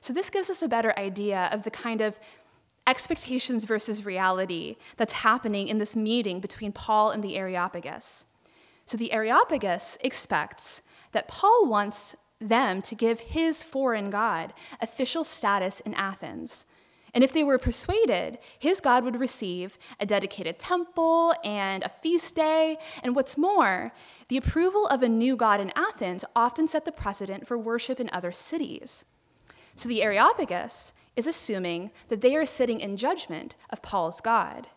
So 0.00 0.12
this 0.12 0.30
gives 0.30 0.48
us 0.48 0.62
a 0.62 0.68
better 0.68 0.96
idea 0.98 1.48
of 1.52 1.64
the 1.64 1.70
kind 1.70 2.00
of 2.00 2.18
expectations 2.88 3.64
versus 3.64 4.04
reality 4.04 4.76
that's 4.96 5.12
happening 5.12 5.68
in 5.68 5.78
this 5.78 5.94
meeting 5.94 6.40
between 6.40 6.72
Paul 6.72 7.10
and 7.10 7.22
the 7.22 7.36
Areopagus. 7.36 8.24
So 8.86 8.96
the 8.96 9.12
Areopagus 9.12 9.98
expects 10.00 10.80
that 11.12 11.28
Paul 11.28 11.66
wants 11.68 12.16
them 12.40 12.80
to 12.82 12.94
give 12.94 13.20
his 13.20 13.62
foreign 13.62 14.10
god 14.10 14.54
official 14.80 15.22
status 15.22 15.80
in 15.80 15.92
Athens. 15.94 16.64
And 17.14 17.24
if 17.24 17.32
they 17.32 17.44
were 17.44 17.58
persuaded, 17.58 18.38
his 18.58 18.80
God 18.80 19.04
would 19.04 19.18
receive 19.18 19.78
a 19.98 20.06
dedicated 20.06 20.58
temple 20.58 21.34
and 21.42 21.82
a 21.82 21.88
feast 21.88 22.34
day. 22.34 22.76
And 23.02 23.16
what's 23.16 23.36
more, 23.36 23.92
the 24.28 24.36
approval 24.36 24.86
of 24.86 25.02
a 25.02 25.08
new 25.08 25.36
God 25.36 25.60
in 25.60 25.72
Athens 25.74 26.24
often 26.36 26.68
set 26.68 26.84
the 26.84 26.92
precedent 26.92 27.46
for 27.46 27.58
worship 27.58 27.98
in 27.98 28.10
other 28.12 28.32
cities. 28.32 29.04
So 29.74 29.88
the 29.88 30.02
Areopagus 30.02 30.92
is 31.18 31.26
assuming 31.26 31.90
that 32.10 32.20
they 32.20 32.36
are 32.36 32.46
sitting 32.46 32.78
in 32.78 32.96
judgment 32.96 33.56
of 33.70 33.82
Paul's 33.82 34.20
God. 34.20 34.68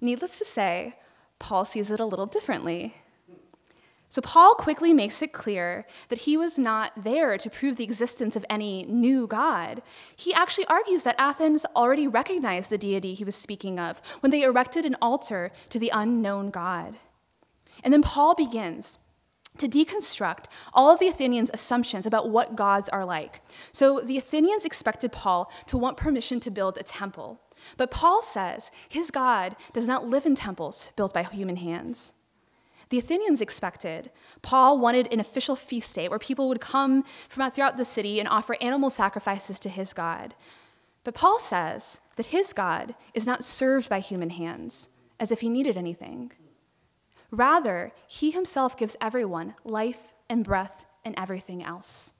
Needless 0.00 0.38
to 0.38 0.46
say, 0.46 0.94
Paul 1.38 1.66
sees 1.66 1.90
it 1.90 2.00
a 2.00 2.06
little 2.06 2.24
differently. 2.24 2.96
So, 4.08 4.22
Paul 4.22 4.54
quickly 4.54 4.94
makes 4.94 5.20
it 5.20 5.32
clear 5.32 5.86
that 6.08 6.20
he 6.20 6.38
was 6.38 6.58
not 6.58 7.04
there 7.04 7.36
to 7.36 7.50
prove 7.50 7.76
the 7.76 7.84
existence 7.84 8.34
of 8.34 8.46
any 8.48 8.84
new 8.84 9.26
God. 9.26 9.82
He 10.16 10.32
actually 10.32 10.66
argues 10.66 11.02
that 11.02 11.16
Athens 11.18 11.66
already 11.76 12.06
recognized 12.06 12.70
the 12.70 12.78
deity 12.78 13.12
he 13.12 13.24
was 13.24 13.34
speaking 13.34 13.78
of 13.78 14.00
when 14.20 14.30
they 14.30 14.42
erected 14.42 14.86
an 14.86 14.96
altar 15.02 15.50
to 15.68 15.78
the 15.78 15.90
unknown 15.92 16.50
God. 16.50 16.96
And 17.84 17.92
then 17.92 18.02
Paul 18.02 18.34
begins 18.34 18.98
to 19.62 19.68
deconstruct 19.68 20.46
all 20.74 20.90
of 20.90 20.98
the 20.98 21.08
Athenians' 21.08 21.50
assumptions 21.54 22.04
about 22.04 22.28
what 22.28 22.56
gods 22.56 22.88
are 22.90 23.04
like. 23.04 23.40
So 23.70 24.00
the 24.00 24.18
Athenians 24.18 24.64
expected 24.64 25.12
Paul 25.12 25.50
to 25.66 25.78
want 25.78 25.96
permission 25.96 26.40
to 26.40 26.50
build 26.50 26.76
a 26.76 26.82
temple. 26.82 27.40
But 27.76 27.90
Paul 27.90 28.22
says 28.22 28.70
his 28.88 29.10
God 29.10 29.56
does 29.72 29.86
not 29.86 30.08
live 30.08 30.26
in 30.26 30.34
temples 30.34 30.90
built 30.96 31.14
by 31.14 31.22
human 31.22 31.56
hands. 31.56 32.12
The 32.90 32.98
Athenians 32.98 33.40
expected. 33.40 34.10
Paul 34.42 34.78
wanted 34.78 35.10
an 35.12 35.20
official 35.20 35.56
feast 35.56 35.94
day 35.94 36.08
where 36.08 36.18
people 36.18 36.48
would 36.48 36.60
come 36.60 37.04
from 37.28 37.50
throughout 37.50 37.78
the 37.78 37.84
city 37.84 38.18
and 38.18 38.28
offer 38.28 38.56
animal 38.60 38.90
sacrifices 38.90 39.58
to 39.60 39.70
his 39.70 39.92
God. 39.92 40.34
But 41.04 41.14
Paul 41.14 41.38
says 41.38 42.00
that 42.16 42.26
his 42.26 42.52
God 42.52 42.94
is 43.14 43.26
not 43.26 43.44
served 43.44 43.88
by 43.88 44.00
human 44.00 44.30
hands, 44.30 44.88
as 45.18 45.30
if 45.30 45.40
he 45.40 45.48
needed 45.48 45.76
anything. 45.76 46.32
Rather, 47.32 47.92
he 48.06 48.30
himself 48.30 48.76
gives 48.76 48.94
everyone 49.00 49.54
life 49.64 50.12
and 50.28 50.44
breath 50.44 50.84
and 51.02 51.14
everything 51.18 51.64
else. 51.64 52.12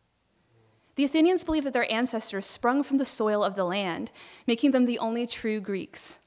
The 0.97 1.05
Athenians 1.05 1.45
believed 1.45 1.67
that 1.67 1.75
their 1.75 1.91
ancestors 1.93 2.47
sprung 2.47 2.83
from 2.83 2.97
the 2.97 3.05
soil 3.05 3.45
of 3.45 3.55
the 3.55 3.65
land, 3.65 4.11
making 4.47 4.71
them 4.73 4.87
the 4.87 4.99
only 4.99 5.27
true 5.27 5.61
Greeks. 5.61 6.19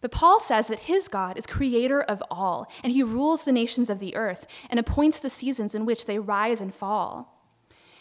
But 0.00 0.12
Paul 0.12 0.40
says 0.40 0.68
that 0.68 0.80
his 0.80 1.08
God 1.08 1.36
is 1.36 1.46
creator 1.46 2.02
of 2.02 2.22
all, 2.30 2.70
and 2.84 2.92
he 2.92 3.02
rules 3.02 3.44
the 3.44 3.52
nations 3.52 3.90
of 3.90 3.98
the 3.98 4.14
earth 4.14 4.46
and 4.70 4.78
appoints 4.78 5.18
the 5.18 5.30
seasons 5.30 5.74
in 5.74 5.86
which 5.86 6.06
they 6.06 6.18
rise 6.18 6.60
and 6.60 6.72
fall. 6.72 7.34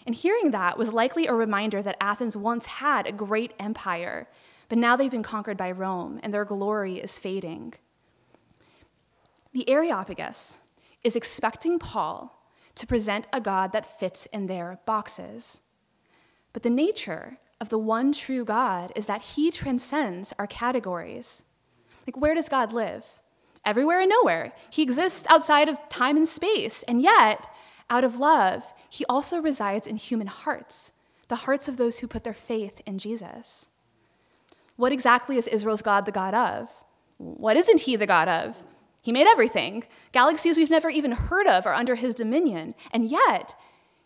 And 0.06 0.14
hearing 0.14 0.52
that 0.52 0.78
was 0.78 0.94
likely 0.94 1.28
a 1.28 1.34
reminder 1.34 1.82
that 1.82 1.98
Athens 2.00 2.38
once 2.38 2.66
had 2.66 3.08
a 3.08 3.12
great 3.12 3.54
empire, 3.60 4.28
but 4.70 4.78
now 4.78 4.96
they've 4.96 5.10
been 5.10 5.24
conquered 5.24 5.58
by 5.58 5.72
Rome, 5.72 6.20
and 6.22 6.34
their 6.34 6.46
glory 6.46 7.00
is 7.00 7.18
fading. 7.18 7.74
The 9.54 9.70
Areopagus 9.70 10.58
is 11.04 11.16
expecting 11.16 11.80
Paul 11.80 12.38
to 12.76 12.88
present 12.88 13.26
a 13.34 13.42
God 13.42 13.72
that 13.74 14.00
fits 14.00 14.28
in 14.28 14.48
their 14.48 14.80
boxes. 14.86 15.62
But 16.54 16.64
the 16.64 16.70
nature 16.70 17.40
of 17.60 17.70
the 17.70 17.78
one 17.78 18.12
true 18.12 18.46
God 18.46 18.92
is 18.96 19.08
that 19.08 19.22
he 19.22 19.50
transcends 19.52 20.34
our 20.38 20.48
categories. 20.48 21.44
Like, 22.06 22.18
where 22.18 22.36
does 22.36 22.50
God 22.50 22.72
live? 22.72 23.06
Everywhere 23.66 24.00
and 24.00 24.10
nowhere. 24.10 24.54
He 24.70 24.84
exists 24.84 25.26
outside 25.30 25.68
of 25.68 25.78
time 25.90 26.18
and 26.18 26.28
space, 26.28 26.84
and 26.84 27.02
yet, 27.02 27.48
out 27.90 28.04
of 28.04 28.20
love, 28.20 28.74
he 28.90 29.06
also 29.06 29.42
resides 29.42 29.88
in 29.88 29.98
human 29.98 30.28
hearts, 30.28 30.92
the 31.28 31.36
hearts 31.36 31.68
of 31.68 31.78
those 31.78 32.00
who 32.00 32.08
put 32.08 32.24
their 32.24 32.34
faith 32.34 32.80
in 32.86 32.98
Jesus. 32.98 33.70
What 34.76 34.92
exactly 34.92 35.38
is 35.38 35.48
Israel's 35.48 35.82
God 35.82 36.06
the 36.06 36.12
God 36.12 36.34
of? 36.34 36.70
What 37.18 37.58
isn't 37.58 37.82
he 37.82 37.96
the 37.96 38.06
God 38.06 38.28
of? 38.28 38.64
He 39.02 39.12
made 39.12 39.28
everything. 39.28 39.86
Galaxies 40.12 40.58
we've 40.58 40.70
never 40.70 40.90
even 40.90 41.12
heard 41.12 41.48
of 41.48 41.66
are 41.66 41.74
under 41.74 41.96
his 41.96 42.14
dominion. 42.14 42.76
And 42.92 43.06
yet, 43.06 43.56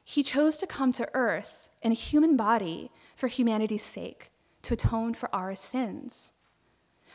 he 0.04 0.24
chose 0.24 0.58
to 0.58 0.68
come 0.68 0.92
to 0.94 1.10
earth 1.14 1.70
in 1.82 1.92
a 1.92 1.96
human 1.96 2.36
body 2.36 2.92
for 3.16 3.28
humanity's 3.28 3.84
sake, 3.84 4.32
to 4.64 4.74
atone 4.74 5.14
for 5.14 5.34
our 5.34 5.56
sins. 5.56 6.34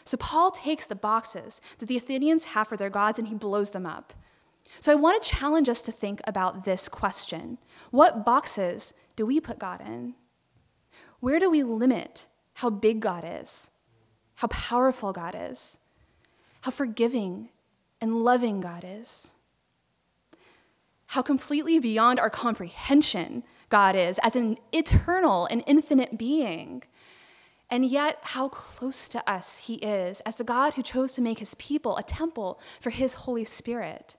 So 0.05 0.17
Paul 0.17 0.51
takes 0.51 0.87
the 0.87 0.95
boxes 0.95 1.61
that 1.79 1.87
the 1.87 1.97
Athenians 1.97 2.47
have 2.47 2.69
for 2.69 2.77
their 2.77 2.91
gods 2.91 3.19
and 3.19 3.29
he 3.29 3.35
blows 3.35 3.73
them 3.73 3.87
up. 3.87 4.13
So 4.81 4.93
I 4.93 4.97
want 4.97 5.21
to 5.21 5.29
challenge 5.29 5.69
us 5.69 5.83
to 5.83 5.93
think 5.93 6.21
about 6.27 6.65
this 6.65 6.89
question 6.89 7.59
What 7.91 8.25
boxes 8.25 8.95
do 9.17 9.27
we 9.27 9.41
put 9.41 9.59
God 9.59 9.81
in? 9.81 10.15
Where 11.21 11.39
do 11.39 11.51
we 11.51 11.63
limit 11.63 12.27
how 12.55 12.71
big 12.71 13.01
God 13.01 13.25
is, 13.27 13.71
how 14.37 14.49
powerful 14.49 15.13
God 15.13 15.37
is, 15.39 15.79
how 16.63 16.71
forgiving 16.71 17.49
and 18.07 18.25
loving 18.25 18.61
God 18.61 18.85
is? 18.87 19.33
How 21.09 21.23
completely 21.23 21.79
beyond 21.79 22.19
our 22.19 22.31
comprehension 22.31 23.45
God 23.69 23.95
is 23.95 24.19
as 24.23 24.37
an 24.37 24.59
eternal 24.73 25.47
and 25.47 25.63
infinite 25.67 26.17
being 26.17 26.83
and 27.69 27.85
yet, 27.85 28.19
how 28.23 28.49
close 28.49 29.09
to 29.09 29.29
us 29.29 29.57
he 29.59 29.75
is 29.77 30.21
as 30.21 30.37
the 30.37 30.45
God 30.45 30.75
who 30.75 30.83
chose 30.83 31.13
to 31.15 31.21
make 31.21 31.41
his 31.41 31.55
people 31.57 31.97
a 31.97 32.03
temple 32.03 32.61
for 32.81 32.91
his 32.91 33.15
Holy 33.15 33.45
Spirit. 33.45 34.17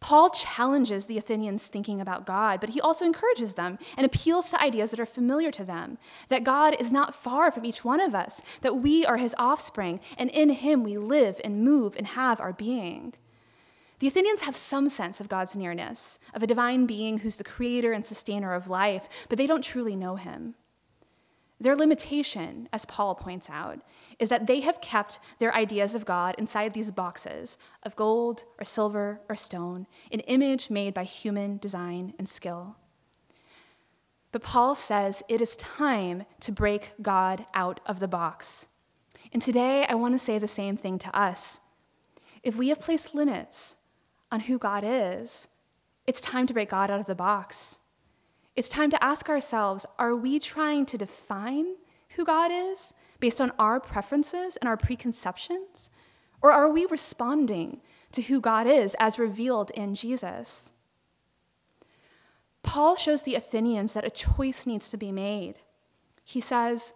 Paul 0.00 0.30
challenges 0.30 1.06
the 1.06 1.18
Athenians' 1.18 1.66
thinking 1.66 2.00
about 2.00 2.24
God, 2.24 2.60
but 2.60 2.70
he 2.70 2.80
also 2.80 3.04
encourages 3.04 3.54
them 3.54 3.78
and 3.96 4.06
appeals 4.06 4.50
to 4.50 4.62
ideas 4.62 4.90
that 4.90 5.00
are 5.00 5.06
familiar 5.06 5.50
to 5.50 5.64
them 5.64 5.98
that 6.28 6.44
God 6.44 6.76
is 6.78 6.92
not 6.92 7.14
far 7.14 7.50
from 7.50 7.64
each 7.64 7.84
one 7.84 8.00
of 8.00 8.14
us, 8.14 8.40
that 8.60 8.76
we 8.76 9.04
are 9.04 9.16
his 9.16 9.34
offspring, 9.38 10.00
and 10.16 10.30
in 10.30 10.50
him 10.50 10.84
we 10.84 10.96
live 10.96 11.40
and 11.42 11.64
move 11.64 11.96
and 11.96 12.08
have 12.08 12.40
our 12.40 12.52
being. 12.52 13.14
The 13.98 14.06
Athenians 14.06 14.42
have 14.42 14.54
some 14.54 14.88
sense 14.88 15.20
of 15.20 15.28
God's 15.28 15.56
nearness, 15.56 16.20
of 16.32 16.42
a 16.42 16.46
divine 16.46 16.86
being 16.86 17.18
who's 17.18 17.36
the 17.36 17.42
creator 17.42 17.92
and 17.92 18.06
sustainer 18.06 18.54
of 18.54 18.70
life, 18.70 19.08
but 19.28 19.36
they 19.36 19.46
don't 19.48 19.62
truly 19.62 19.96
know 19.96 20.14
him. 20.14 20.54
Their 21.60 21.74
limitation, 21.74 22.68
as 22.72 22.84
Paul 22.84 23.16
points 23.16 23.50
out, 23.50 23.80
is 24.18 24.28
that 24.28 24.46
they 24.46 24.60
have 24.60 24.80
kept 24.80 25.18
their 25.40 25.54
ideas 25.54 25.94
of 25.94 26.04
God 26.04 26.36
inside 26.38 26.72
these 26.72 26.92
boxes 26.92 27.58
of 27.82 27.96
gold 27.96 28.44
or 28.60 28.64
silver 28.64 29.20
or 29.28 29.34
stone, 29.34 29.86
an 30.12 30.20
image 30.20 30.70
made 30.70 30.94
by 30.94 31.04
human 31.04 31.58
design 31.58 32.14
and 32.16 32.28
skill. 32.28 32.76
But 34.30 34.42
Paul 34.42 34.74
says 34.74 35.22
it 35.28 35.40
is 35.40 35.56
time 35.56 36.24
to 36.40 36.52
break 36.52 36.92
God 37.02 37.46
out 37.54 37.80
of 37.86 37.98
the 37.98 38.08
box. 38.08 38.68
And 39.32 39.42
today 39.42 39.84
I 39.88 39.94
want 39.94 40.14
to 40.14 40.18
say 40.18 40.38
the 40.38 40.46
same 40.46 40.76
thing 40.76 40.98
to 41.00 41.18
us. 41.18 41.60
If 42.42 42.54
we 42.54 42.68
have 42.68 42.80
placed 42.80 43.14
limits 43.14 43.76
on 44.30 44.40
who 44.40 44.58
God 44.58 44.84
is, 44.86 45.48
it's 46.06 46.20
time 46.20 46.46
to 46.46 46.54
break 46.54 46.70
God 46.70 46.90
out 46.90 47.00
of 47.00 47.06
the 47.06 47.14
box. 47.14 47.80
It's 48.58 48.68
time 48.68 48.90
to 48.90 49.04
ask 49.04 49.28
ourselves 49.28 49.86
are 50.00 50.16
we 50.16 50.40
trying 50.40 50.84
to 50.86 50.98
define 50.98 51.76
who 52.16 52.24
God 52.24 52.50
is 52.50 52.92
based 53.20 53.40
on 53.40 53.52
our 53.56 53.78
preferences 53.78 54.56
and 54.56 54.66
our 54.66 54.76
preconceptions? 54.76 55.90
Or 56.42 56.50
are 56.50 56.68
we 56.68 56.84
responding 56.86 57.82
to 58.10 58.22
who 58.22 58.40
God 58.40 58.66
is 58.66 58.96
as 58.98 59.16
revealed 59.16 59.70
in 59.76 59.94
Jesus? 59.94 60.72
Paul 62.64 62.96
shows 62.96 63.22
the 63.22 63.36
Athenians 63.36 63.92
that 63.92 64.04
a 64.04 64.10
choice 64.10 64.66
needs 64.66 64.90
to 64.90 64.96
be 64.96 65.12
made. 65.12 65.60
He 66.24 66.40
says, 66.40 66.94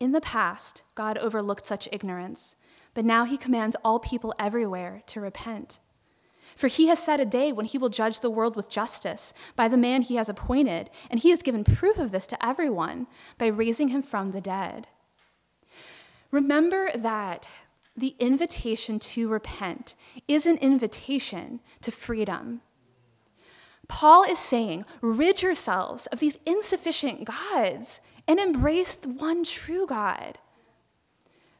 In 0.00 0.12
the 0.12 0.22
past, 0.22 0.84
God 0.94 1.18
overlooked 1.18 1.66
such 1.66 1.90
ignorance, 1.92 2.56
but 2.94 3.04
now 3.04 3.26
he 3.26 3.36
commands 3.36 3.76
all 3.84 3.98
people 3.98 4.34
everywhere 4.38 5.02
to 5.08 5.20
repent. 5.20 5.80
For 6.58 6.66
he 6.66 6.88
has 6.88 6.98
set 6.98 7.20
a 7.20 7.24
day 7.24 7.52
when 7.52 7.66
he 7.66 7.78
will 7.78 7.88
judge 7.88 8.18
the 8.18 8.28
world 8.28 8.56
with 8.56 8.68
justice 8.68 9.32
by 9.54 9.68
the 9.68 9.76
man 9.76 10.02
he 10.02 10.16
has 10.16 10.28
appointed, 10.28 10.90
and 11.08 11.20
he 11.20 11.30
has 11.30 11.40
given 11.40 11.62
proof 11.62 11.98
of 11.98 12.10
this 12.10 12.26
to 12.26 12.44
everyone 12.44 13.06
by 13.38 13.46
raising 13.46 13.90
him 13.90 14.02
from 14.02 14.32
the 14.32 14.40
dead. 14.40 14.88
Remember 16.32 16.90
that 16.96 17.48
the 17.96 18.16
invitation 18.18 18.98
to 18.98 19.28
repent 19.28 19.94
is 20.26 20.46
an 20.46 20.56
invitation 20.56 21.60
to 21.82 21.92
freedom. 21.92 22.62
Paul 23.86 24.24
is 24.24 24.40
saying, 24.40 24.84
rid 25.00 25.42
yourselves 25.42 26.06
of 26.06 26.18
these 26.18 26.38
insufficient 26.44 27.24
gods 27.24 28.00
and 28.26 28.40
embrace 28.40 28.96
the 28.96 29.10
one 29.10 29.44
true 29.44 29.86
God. 29.86 30.38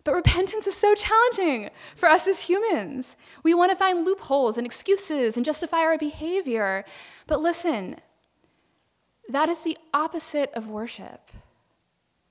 But 0.08 0.14
repentance 0.14 0.66
is 0.66 0.74
so 0.74 0.94
challenging 0.94 1.68
for 1.94 2.08
us 2.08 2.26
as 2.26 2.40
humans. 2.40 3.14
We 3.42 3.52
want 3.52 3.72
to 3.72 3.76
find 3.76 4.06
loopholes 4.06 4.56
and 4.56 4.66
excuses 4.66 5.36
and 5.36 5.44
justify 5.44 5.80
our 5.80 5.98
behavior. 5.98 6.86
But 7.26 7.42
listen, 7.42 7.96
that 9.28 9.50
is 9.50 9.60
the 9.60 9.76
opposite 9.92 10.50
of 10.54 10.66
worship. 10.66 11.30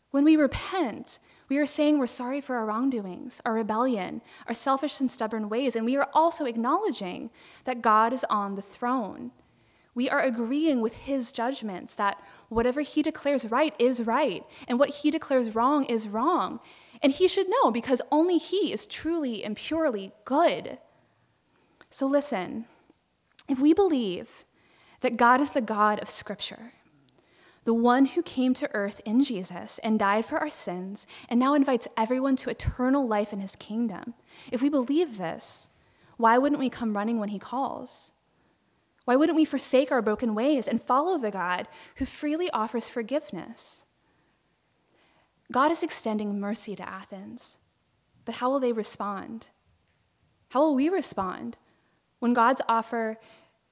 When 0.09 0.23
we 0.23 0.35
repent, 0.35 1.19
we 1.49 1.59
are 1.59 1.67
saying 1.67 1.99
we're 1.99 2.07
sorry 2.07 2.41
for 2.41 2.55
our 2.55 2.65
wrongdoings, 2.65 3.41
our 3.45 3.53
rebellion, 3.53 4.23
our 4.47 4.55
selfish 4.55 4.99
and 4.99 5.11
stubborn 5.11 5.47
ways, 5.47 5.75
and 5.75 5.85
we 5.85 5.97
are 5.97 6.09
also 6.15 6.45
acknowledging 6.45 7.29
that 7.65 7.83
God 7.83 8.11
is 8.11 8.25
on 8.27 8.55
the 8.55 8.63
throne. 8.63 9.29
We 9.93 10.09
are 10.09 10.21
agreeing 10.21 10.81
with 10.81 10.95
his 10.95 11.31
judgments 11.31 11.93
that 11.93 12.21
whatever 12.49 12.81
he 12.81 13.03
declares 13.03 13.51
right 13.51 13.75
is 13.77 14.01
right, 14.01 14.43
and 14.67 14.79
what 14.79 14.89
he 14.89 15.11
declares 15.11 15.53
wrong 15.53 15.85
is 15.85 16.07
wrong. 16.07 16.59
And 17.01 17.13
he 17.13 17.27
should 17.27 17.47
know 17.49 17.71
because 17.71 18.01
only 18.11 18.37
he 18.37 18.71
is 18.71 18.85
truly 18.85 19.43
and 19.43 19.55
purely 19.55 20.11
good. 20.25 20.77
So 21.89 22.05
listen, 22.05 22.65
if 23.47 23.59
we 23.59 23.73
believe 23.73 24.45
that 25.01 25.17
God 25.17 25.41
is 25.41 25.51
the 25.51 25.61
God 25.61 25.99
of 25.99 26.09
Scripture, 26.09 26.73
the 27.63 27.73
one 27.73 28.05
who 28.05 28.23
came 28.23 28.53
to 28.55 28.73
earth 28.73 29.01
in 29.05 29.23
Jesus 29.23 29.77
and 29.83 29.99
died 29.99 30.25
for 30.25 30.37
our 30.37 30.49
sins 30.49 31.05
and 31.27 31.39
now 31.39 31.53
invites 31.53 31.87
everyone 31.97 32.37
to 32.37 32.49
eternal 32.49 33.05
life 33.05 33.33
in 33.33 33.39
his 33.39 33.55
kingdom, 33.57 34.13
if 34.51 34.61
we 34.61 34.69
believe 34.69 35.17
this, 35.17 35.69
why 36.15 36.37
wouldn't 36.37 36.59
we 36.59 36.69
come 36.69 36.95
running 36.95 37.19
when 37.19 37.29
he 37.29 37.39
calls? 37.39 38.13
Why 39.05 39.15
wouldn't 39.15 39.35
we 39.35 39.45
forsake 39.45 39.91
our 39.91 40.01
broken 40.01 40.35
ways 40.35 40.67
and 40.67 40.81
follow 40.81 41.17
the 41.17 41.31
God 41.31 41.67
who 41.95 42.05
freely 42.05 42.49
offers 42.51 42.89
forgiveness? 42.89 43.85
God 45.51 45.71
is 45.71 45.83
extending 45.83 46.39
mercy 46.39 46.75
to 46.75 46.87
Athens, 46.87 47.57
but 48.25 48.35
how 48.35 48.49
will 48.49 48.59
they 48.59 48.73
respond? 48.73 49.47
How 50.49 50.61
will 50.61 50.75
we 50.75 50.89
respond 50.89 51.57
when 52.19 52.33
God's 52.33 52.61
offer 52.67 53.17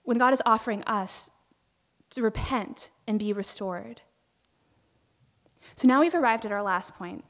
when 0.03 0.17
God 0.17 0.33
is 0.33 0.41
offering 0.45 0.83
us 0.83 1.29
to 2.11 2.21
repent 2.21 2.91
and 3.07 3.19
be 3.19 3.33
restored? 3.33 4.01
So 5.75 5.87
now 5.87 6.01
we've 6.01 6.15
arrived 6.15 6.45
at 6.45 6.51
our 6.51 6.61
last 6.61 6.95
point. 6.95 7.25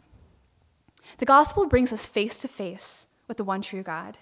The 1.17 1.25
gospel 1.25 1.67
brings 1.67 1.93
us 1.93 2.05
face 2.05 2.39
to 2.39 2.47
face 2.47 3.07
with 3.27 3.37
the 3.37 3.43
one 3.43 3.61
true 3.61 3.83
God. 3.83 4.17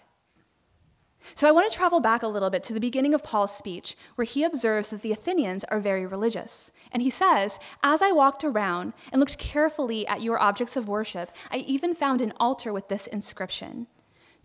So 1.36 1.47
I 1.47 1.51
want 1.51 1.69
to 1.69 1.75
travel 1.75 1.99
back 1.99 2.23
a 2.23 2.27
little 2.27 2.49
bit 2.49 2.63
to 2.63 2.73
the 2.73 2.79
beginning 2.79 3.13
of 3.13 3.23
Paul's 3.23 3.55
speech, 3.55 3.95
where 4.15 4.25
he 4.25 4.43
observes 4.43 4.89
that 4.89 5.01
the 5.01 5.12
Athenians 5.12 5.63
are 5.65 5.79
very 5.79 6.05
religious. 6.05 6.71
And 6.91 7.01
he 7.01 7.09
says, 7.09 7.59
As 7.81 8.01
I 8.01 8.12
walked 8.12 8.43
around 8.43 8.93
and 9.12 9.19
looked 9.19 9.38
carefully 9.38 10.05
at 10.07 10.21
your 10.21 10.39
objects 10.39 10.75
of 10.75 10.88
worship, 10.88 11.31
I 11.51 11.57
even 11.57 11.95
found 11.95 12.21
an 12.21 12.33
altar 12.39 12.73
with 12.73 12.88
this 12.88 13.07
inscription 13.07 13.88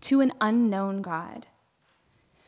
To 0.01 0.21
an 0.21 0.31
unknown 0.41 1.01
God. 1.01 1.47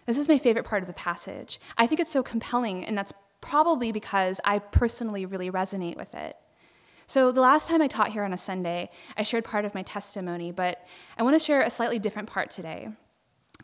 This 0.05 0.17
is 0.17 0.27
my 0.27 0.37
favorite 0.37 0.65
part 0.65 0.83
of 0.83 0.87
the 0.87 0.93
passage. 0.93 1.59
I 1.77 1.85
think 1.85 2.01
it's 2.01 2.11
so 2.11 2.23
compelling, 2.23 2.85
and 2.85 2.97
that's 2.97 3.13
probably 3.39 3.91
because 3.91 4.39
I 4.43 4.59
personally 4.59 5.25
really 5.25 5.51
resonate 5.51 5.97
with 5.97 6.13
it. 6.13 6.35
So, 7.07 7.31
the 7.31 7.41
last 7.41 7.67
time 7.67 7.81
I 7.81 7.87
taught 7.87 8.13
here 8.13 8.23
on 8.23 8.33
a 8.33 8.37
Sunday, 8.37 8.89
I 9.17 9.23
shared 9.23 9.43
part 9.43 9.65
of 9.65 9.75
my 9.75 9.83
testimony, 9.83 10.51
but 10.51 10.85
I 11.17 11.23
want 11.23 11.35
to 11.35 11.43
share 11.43 11.61
a 11.61 11.69
slightly 11.69 11.99
different 11.99 12.29
part 12.29 12.51
today. 12.51 12.89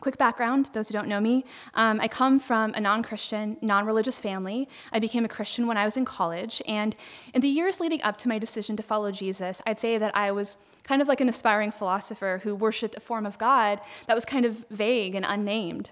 Quick 0.00 0.18
background, 0.18 0.70
those 0.72 0.88
who 0.88 0.92
don't 0.92 1.08
know 1.08 1.20
me, 1.20 1.44
um, 1.74 2.00
I 2.00 2.08
come 2.08 2.38
from 2.38 2.72
a 2.74 2.80
non 2.80 3.02
Christian, 3.02 3.56
non 3.60 3.84
religious 3.84 4.18
family. 4.18 4.68
I 4.92 4.98
became 4.98 5.24
a 5.24 5.28
Christian 5.28 5.66
when 5.66 5.76
I 5.76 5.84
was 5.84 5.96
in 5.96 6.04
college, 6.04 6.62
and 6.66 6.94
in 7.34 7.40
the 7.40 7.48
years 7.48 7.80
leading 7.80 8.02
up 8.02 8.16
to 8.18 8.28
my 8.28 8.38
decision 8.38 8.76
to 8.76 8.82
follow 8.82 9.10
Jesus, 9.10 9.60
I'd 9.66 9.80
say 9.80 9.98
that 9.98 10.16
I 10.16 10.30
was 10.32 10.58
kind 10.84 11.02
of 11.02 11.08
like 11.08 11.20
an 11.20 11.28
aspiring 11.28 11.70
philosopher 11.70 12.40
who 12.44 12.54
worshiped 12.54 12.96
a 12.96 13.00
form 13.00 13.26
of 13.26 13.38
God 13.38 13.80
that 14.06 14.14
was 14.14 14.24
kind 14.24 14.46
of 14.46 14.64
vague 14.70 15.14
and 15.14 15.24
unnamed. 15.28 15.90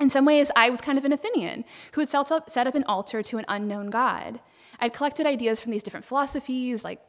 In 0.00 0.08
some 0.08 0.24
ways, 0.24 0.50
I 0.56 0.70
was 0.70 0.80
kind 0.80 0.96
of 0.96 1.04
an 1.04 1.12
Athenian 1.12 1.64
who 1.92 2.00
had 2.00 2.08
set 2.08 2.32
up, 2.32 2.48
set 2.48 2.66
up 2.66 2.74
an 2.74 2.84
altar 2.84 3.22
to 3.22 3.38
an 3.38 3.44
unknown 3.48 3.90
God. 3.90 4.40
I'd 4.80 4.94
collected 4.94 5.26
ideas 5.26 5.60
from 5.60 5.72
these 5.72 5.82
different 5.82 6.06
philosophies, 6.06 6.84
like 6.84 7.00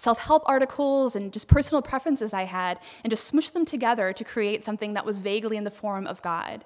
self 0.00 0.18
help 0.18 0.42
articles 0.46 1.14
and 1.14 1.30
just 1.30 1.46
personal 1.46 1.82
preferences 1.82 2.32
I 2.32 2.44
had, 2.44 2.80
and 3.04 3.10
just 3.10 3.30
smushed 3.30 3.52
them 3.52 3.66
together 3.66 4.14
to 4.14 4.24
create 4.24 4.64
something 4.64 4.94
that 4.94 5.04
was 5.04 5.18
vaguely 5.18 5.58
in 5.58 5.64
the 5.64 5.70
form 5.70 6.06
of 6.06 6.22
God. 6.22 6.64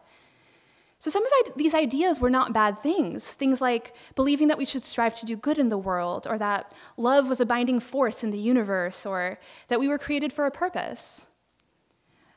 So, 1.01 1.11
some 1.11 1.25
of 1.27 1.57
these 1.57 1.75
ideas 1.75 2.21
were 2.21 2.31
not 2.31 2.53
bad 2.53 2.81
things. 2.81 3.27
Things 3.27 3.61
like 3.61 3.93
believing 4.15 4.47
that 4.49 4.57
we 4.57 4.65
should 4.65 4.85
strive 4.85 5.15
to 5.17 5.27
do 5.27 5.37
good 5.37 5.59
in 5.59 5.69
the 5.69 5.77
world, 5.77 6.29
or 6.31 6.39
that 6.39 6.73
love 6.97 7.29
was 7.29 7.41
a 7.41 7.47
binding 7.47 7.81
force 7.81 8.23
in 8.23 8.31
the 8.31 8.39
universe, 8.39 9.05
or 9.05 9.41
that 9.67 9.81
we 9.81 9.89
were 9.89 9.99
created 9.99 10.33
for 10.33 10.47
a 10.47 10.53
purpose. 10.53 11.27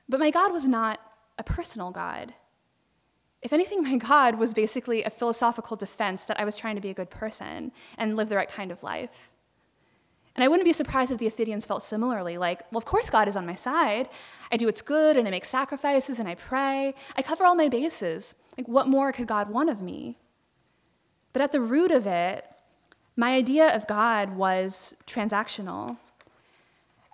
But 0.09 0.19
my 0.19 0.31
God 0.31 0.51
was 0.51 0.65
not 0.65 0.99
a 1.37 1.43
personal 1.43 1.91
God. 1.91 2.33
If 3.43 3.53
anything, 3.53 3.83
my 3.83 3.97
God 3.97 4.39
was 4.39 4.55
basically 4.55 5.03
a 5.03 5.11
philosophical 5.11 5.77
defense 5.77 6.25
that 6.25 6.39
I 6.39 6.43
was 6.43 6.57
trying 6.57 6.75
to 6.75 6.81
be 6.81 6.89
a 6.89 6.95
good 6.95 7.11
person 7.11 7.71
and 7.99 8.15
live 8.15 8.29
the 8.29 8.37
right 8.37 8.49
kind 8.49 8.71
of 8.71 8.81
life. 8.81 9.31
And 10.37 10.43
I 10.43 10.47
wouldn't 10.47 10.65
be 10.65 10.73
surprised 10.73 11.11
if 11.11 11.17
the 11.17 11.25
Athenians 11.25 11.65
felt 11.65 11.81
similarly 11.81 12.37
like, 12.37 12.61
well, 12.71 12.77
of 12.77 12.85
course 12.85 13.09
God 13.09 13.27
is 13.27 13.35
on 13.35 13.47
my 13.47 13.55
side. 13.55 14.07
I 14.51 14.57
do 14.57 14.67
what's 14.67 14.83
good 14.83 15.17
and 15.17 15.27
I 15.27 15.31
make 15.31 15.45
sacrifices 15.45 16.19
and 16.19 16.29
I 16.29 16.35
pray. 16.35 16.93
I 17.15 17.21
cover 17.23 17.43
all 17.43 17.55
my 17.55 17.69
bases. 17.69 18.35
Like, 18.55 18.67
what 18.67 18.87
more 18.87 19.11
could 19.11 19.25
God 19.25 19.49
want 19.49 19.71
of 19.71 19.81
me? 19.81 20.19
But 21.33 21.41
at 21.41 21.51
the 21.51 21.59
root 21.59 21.89
of 21.89 22.05
it, 22.05 22.45
my 23.15 23.33
idea 23.33 23.75
of 23.75 23.87
God 23.87 24.35
was 24.35 24.95
transactional. 25.07 25.97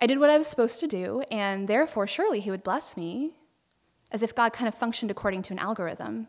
I 0.02 0.06
did 0.06 0.20
what 0.20 0.28
I 0.28 0.36
was 0.36 0.46
supposed 0.46 0.80
to 0.80 0.86
do, 0.86 1.22
and 1.30 1.66
therefore, 1.66 2.06
surely 2.06 2.40
He 2.40 2.50
would 2.50 2.62
bless 2.62 2.94
me, 2.94 3.32
as 4.12 4.22
if 4.22 4.34
God 4.34 4.52
kind 4.52 4.68
of 4.68 4.74
functioned 4.74 5.10
according 5.10 5.42
to 5.42 5.54
an 5.54 5.58
algorithm. 5.58 6.28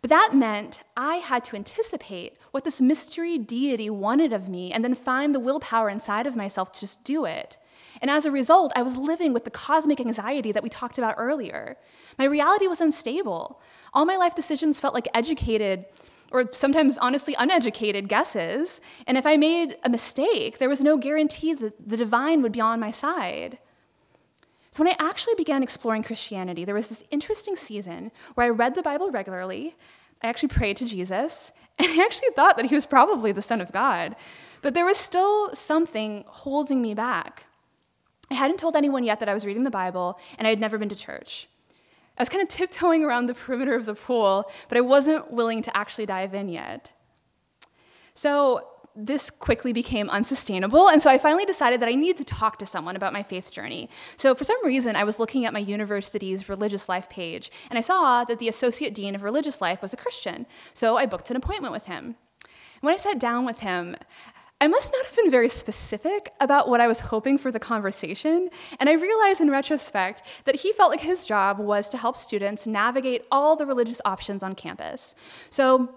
But 0.00 0.10
that 0.10 0.30
meant 0.32 0.82
I 0.96 1.16
had 1.16 1.44
to 1.44 1.56
anticipate 1.56 2.36
what 2.52 2.64
this 2.64 2.80
mystery 2.80 3.36
deity 3.36 3.90
wanted 3.90 4.32
of 4.32 4.48
me 4.48 4.72
and 4.72 4.84
then 4.84 4.94
find 4.94 5.34
the 5.34 5.40
willpower 5.40 5.90
inside 5.90 6.26
of 6.26 6.36
myself 6.36 6.70
to 6.72 6.80
just 6.80 7.02
do 7.02 7.24
it. 7.24 7.58
And 8.00 8.10
as 8.10 8.24
a 8.24 8.30
result, 8.30 8.72
I 8.76 8.82
was 8.82 8.96
living 8.96 9.32
with 9.32 9.44
the 9.44 9.50
cosmic 9.50 10.00
anxiety 10.00 10.52
that 10.52 10.62
we 10.62 10.68
talked 10.68 10.98
about 10.98 11.16
earlier. 11.18 11.76
My 12.16 12.26
reality 12.26 12.68
was 12.68 12.80
unstable. 12.80 13.60
All 13.92 14.04
my 14.04 14.16
life 14.16 14.36
decisions 14.36 14.78
felt 14.78 14.94
like 14.94 15.08
educated, 15.14 15.84
or 16.30 16.52
sometimes 16.52 16.98
honestly 16.98 17.34
uneducated 17.38 18.08
guesses. 18.08 18.80
And 19.06 19.18
if 19.18 19.26
I 19.26 19.36
made 19.36 19.76
a 19.82 19.88
mistake, 19.88 20.58
there 20.58 20.68
was 20.68 20.82
no 20.82 20.96
guarantee 20.96 21.54
that 21.54 21.88
the 21.88 21.96
divine 21.96 22.42
would 22.42 22.52
be 22.52 22.60
on 22.60 22.78
my 22.78 22.92
side. 22.92 23.58
So 24.78 24.84
when 24.84 24.94
I 24.94 25.04
actually 25.04 25.34
began 25.34 25.64
exploring 25.64 26.04
Christianity, 26.04 26.64
there 26.64 26.72
was 26.72 26.86
this 26.86 27.02
interesting 27.10 27.56
season 27.56 28.12
where 28.36 28.46
I 28.46 28.50
read 28.50 28.76
the 28.76 28.82
Bible 28.82 29.10
regularly. 29.10 29.74
I 30.22 30.28
actually 30.28 30.50
prayed 30.50 30.76
to 30.76 30.84
Jesus, 30.84 31.50
and 31.80 31.88
I 31.88 32.04
actually 32.04 32.28
thought 32.36 32.56
that 32.56 32.66
he 32.66 32.76
was 32.76 32.86
probably 32.86 33.32
the 33.32 33.42
Son 33.42 33.60
of 33.60 33.72
God. 33.72 34.14
But 34.62 34.74
there 34.74 34.84
was 34.84 34.96
still 34.96 35.52
something 35.52 36.22
holding 36.28 36.80
me 36.80 36.94
back. 36.94 37.46
I 38.30 38.34
hadn't 38.34 38.60
told 38.60 38.76
anyone 38.76 39.02
yet 39.02 39.18
that 39.18 39.28
I 39.28 39.34
was 39.34 39.44
reading 39.44 39.64
the 39.64 39.70
Bible, 39.70 40.16
and 40.38 40.46
I 40.46 40.50
had 40.50 40.60
never 40.60 40.78
been 40.78 40.90
to 40.90 40.94
church. 40.94 41.48
I 42.16 42.22
was 42.22 42.28
kind 42.28 42.42
of 42.42 42.48
tiptoeing 42.48 43.02
around 43.02 43.26
the 43.26 43.34
perimeter 43.34 43.74
of 43.74 43.84
the 43.84 43.96
pool, 43.96 44.48
but 44.68 44.78
I 44.78 44.82
wasn't 44.82 45.32
willing 45.32 45.60
to 45.62 45.76
actually 45.76 46.06
dive 46.06 46.34
in 46.34 46.48
yet. 46.48 46.92
So 48.14 48.62
this 49.00 49.30
quickly 49.30 49.72
became 49.72 50.10
unsustainable, 50.10 50.88
and 50.88 51.00
so 51.00 51.08
I 51.08 51.18
finally 51.18 51.44
decided 51.44 51.80
that 51.80 51.88
I 51.88 51.94
needed 51.94 52.16
to 52.18 52.24
talk 52.24 52.58
to 52.58 52.66
someone 52.66 52.96
about 52.96 53.12
my 53.12 53.22
faith 53.22 53.52
journey. 53.52 53.88
So, 54.16 54.34
for 54.34 54.42
some 54.42 54.64
reason, 54.64 54.96
I 54.96 55.04
was 55.04 55.20
looking 55.20 55.44
at 55.44 55.52
my 55.52 55.60
university's 55.60 56.48
religious 56.48 56.88
life 56.88 57.08
page, 57.08 57.52
and 57.70 57.78
I 57.78 57.82
saw 57.82 58.24
that 58.24 58.40
the 58.40 58.48
associate 58.48 58.94
dean 58.94 59.14
of 59.14 59.22
religious 59.22 59.60
life 59.60 59.80
was 59.80 59.92
a 59.92 59.96
Christian. 59.96 60.46
So, 60.74 60.96
I 60.96 61.06
booked 61.06 61.30
an 61.30 61.36
appointment 61.36 61.72
with 61.72 61.84
him. 61.84 62.16
When 62.80 62.92
I 62.92 62.96
sat 62.96 63.20
down 63.20 63.46
with 63.46 63.60
him, 63.60 63.94
I 64.60 64.66
must 64.66 64.92
not 64.92 65.06
have 65.06 65.14
been 65.14 65.30
very 65.30 65.48
specific 65.48 66.32
about 66.40 66.68
what 66.68 66.80
I 66.80 66.88
was 66.88 66.98
hoping 66.98 67.38
for 67.38 67.52
the 67.52 67.60
conversation, 67.60 68.50
and 68.80 68.88
I 68.88 68.94
realize 68.94 69.40
in 69.40 69.48
retrospect 69.48 70.22
that 70.44 70.56
he 70.56 70.72
felt 70.72 70.90
like 70.90 71.00
his 71.00 71.24
job 71.24 71.60
was 71.60 71.88
to 71.90 71.96
help 71.96 72.16
students 72.16 72.66
navigate 72.66 73.24
all 73.30 73.54
the 73.54 73.66
religious 73.66 74.00
options 74.04 74.42
on 74.42 74.56
campus. 74.56 75.14
So 75.50 75.88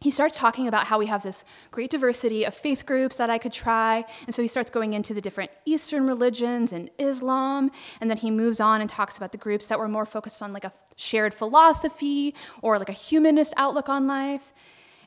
he 0.00 0.10
starts 0.10 0.36
talking 0.36 0.68
about 0.68 0.86
how 0.86 0.98
we 0.98 1.06
have 1.06 1.22
this 1.22 1.44
great 1.70 1.90
diversity 1.90 2.44
of 2.44 2.54
faith 2.54 2.84
groups 2.84 3.16
that 3.16 3.30
I 3.30 3.38
could 3.38 3.52
try. 3.52 4.04
And 4.26 4.34
so 4.34 4.42
he 4.42 4.48
starts 4.48 4.70
going 4.70 4.92
into 4.92 5.14
the 5.14 5.22
different 5.22 5.50
Eastern 5.64 6.06
religions 6.06 6.70
and 6.72 6.90
Islam. 6.98 7.70
And 8.00 8.10
then 8.10 8.18
he 8.18 8.30
moves 8.30 8.60
on 8.60 8.82
and 8.82 8.90
talks 8.90 9.16
about 9.16 9.32
the 9.32 9.38
groups 9.38 9.66
that 9.68 9.78
were 9.78 9.88
more 9.88 10.04
focused 10.04 10.42
on 10.42 10.52
like 10.52 10.64
a 10.64 10.72
shared 10.96 11.32
philosophy 11.32 12.34
or 12.60 12.78
like 12.78 12.90
a 12.90 12.92
humanist 12.92 13.54
outlook 13.56 13.88
on 13.88 14.06
life. 14.06 14.52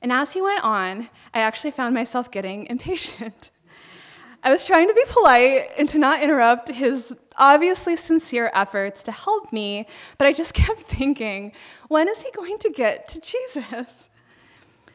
And 0.01 0.11
as 0.11 0.31
he 0.31 0.41
went 0.41 0.63
on, 0.63 1.09
I 1.33 1.41
actually 1.41 1.71
found 1.71 1.93
myself 1.93 2.31
getting 2.31 2.65
impatient. 2.65 3.51
I 4.43 4.51
was 4.51 4.65
trying 4.65 4.87
to 4.87 4.93
be 4.93 5.03
polite 5.07 5.69
and 5.77 5.87
to 5.89 5.99
not 5.99 6.23
interrupt 6.23 6.69
his 6.69 7.13
obviously 7.37 7.95
sincere 7.95 8.49
efforts 8.53 9.03
to 9.03 9.11
help 9.11 9.51
me, 9.51 9.85
but 10.17 10.27
I 10.27 10.33
just 10.33 10.53
kept 10.53 10.81
thinking, 10.83 11.51
when 11.89 12.07
is 12.07 12.21
he 12.21 12.31
going 12.31 12.57
to 12.59 12.69
get 12.69 13.07
to 13.09 13.21
Jesus? 13.21 14.09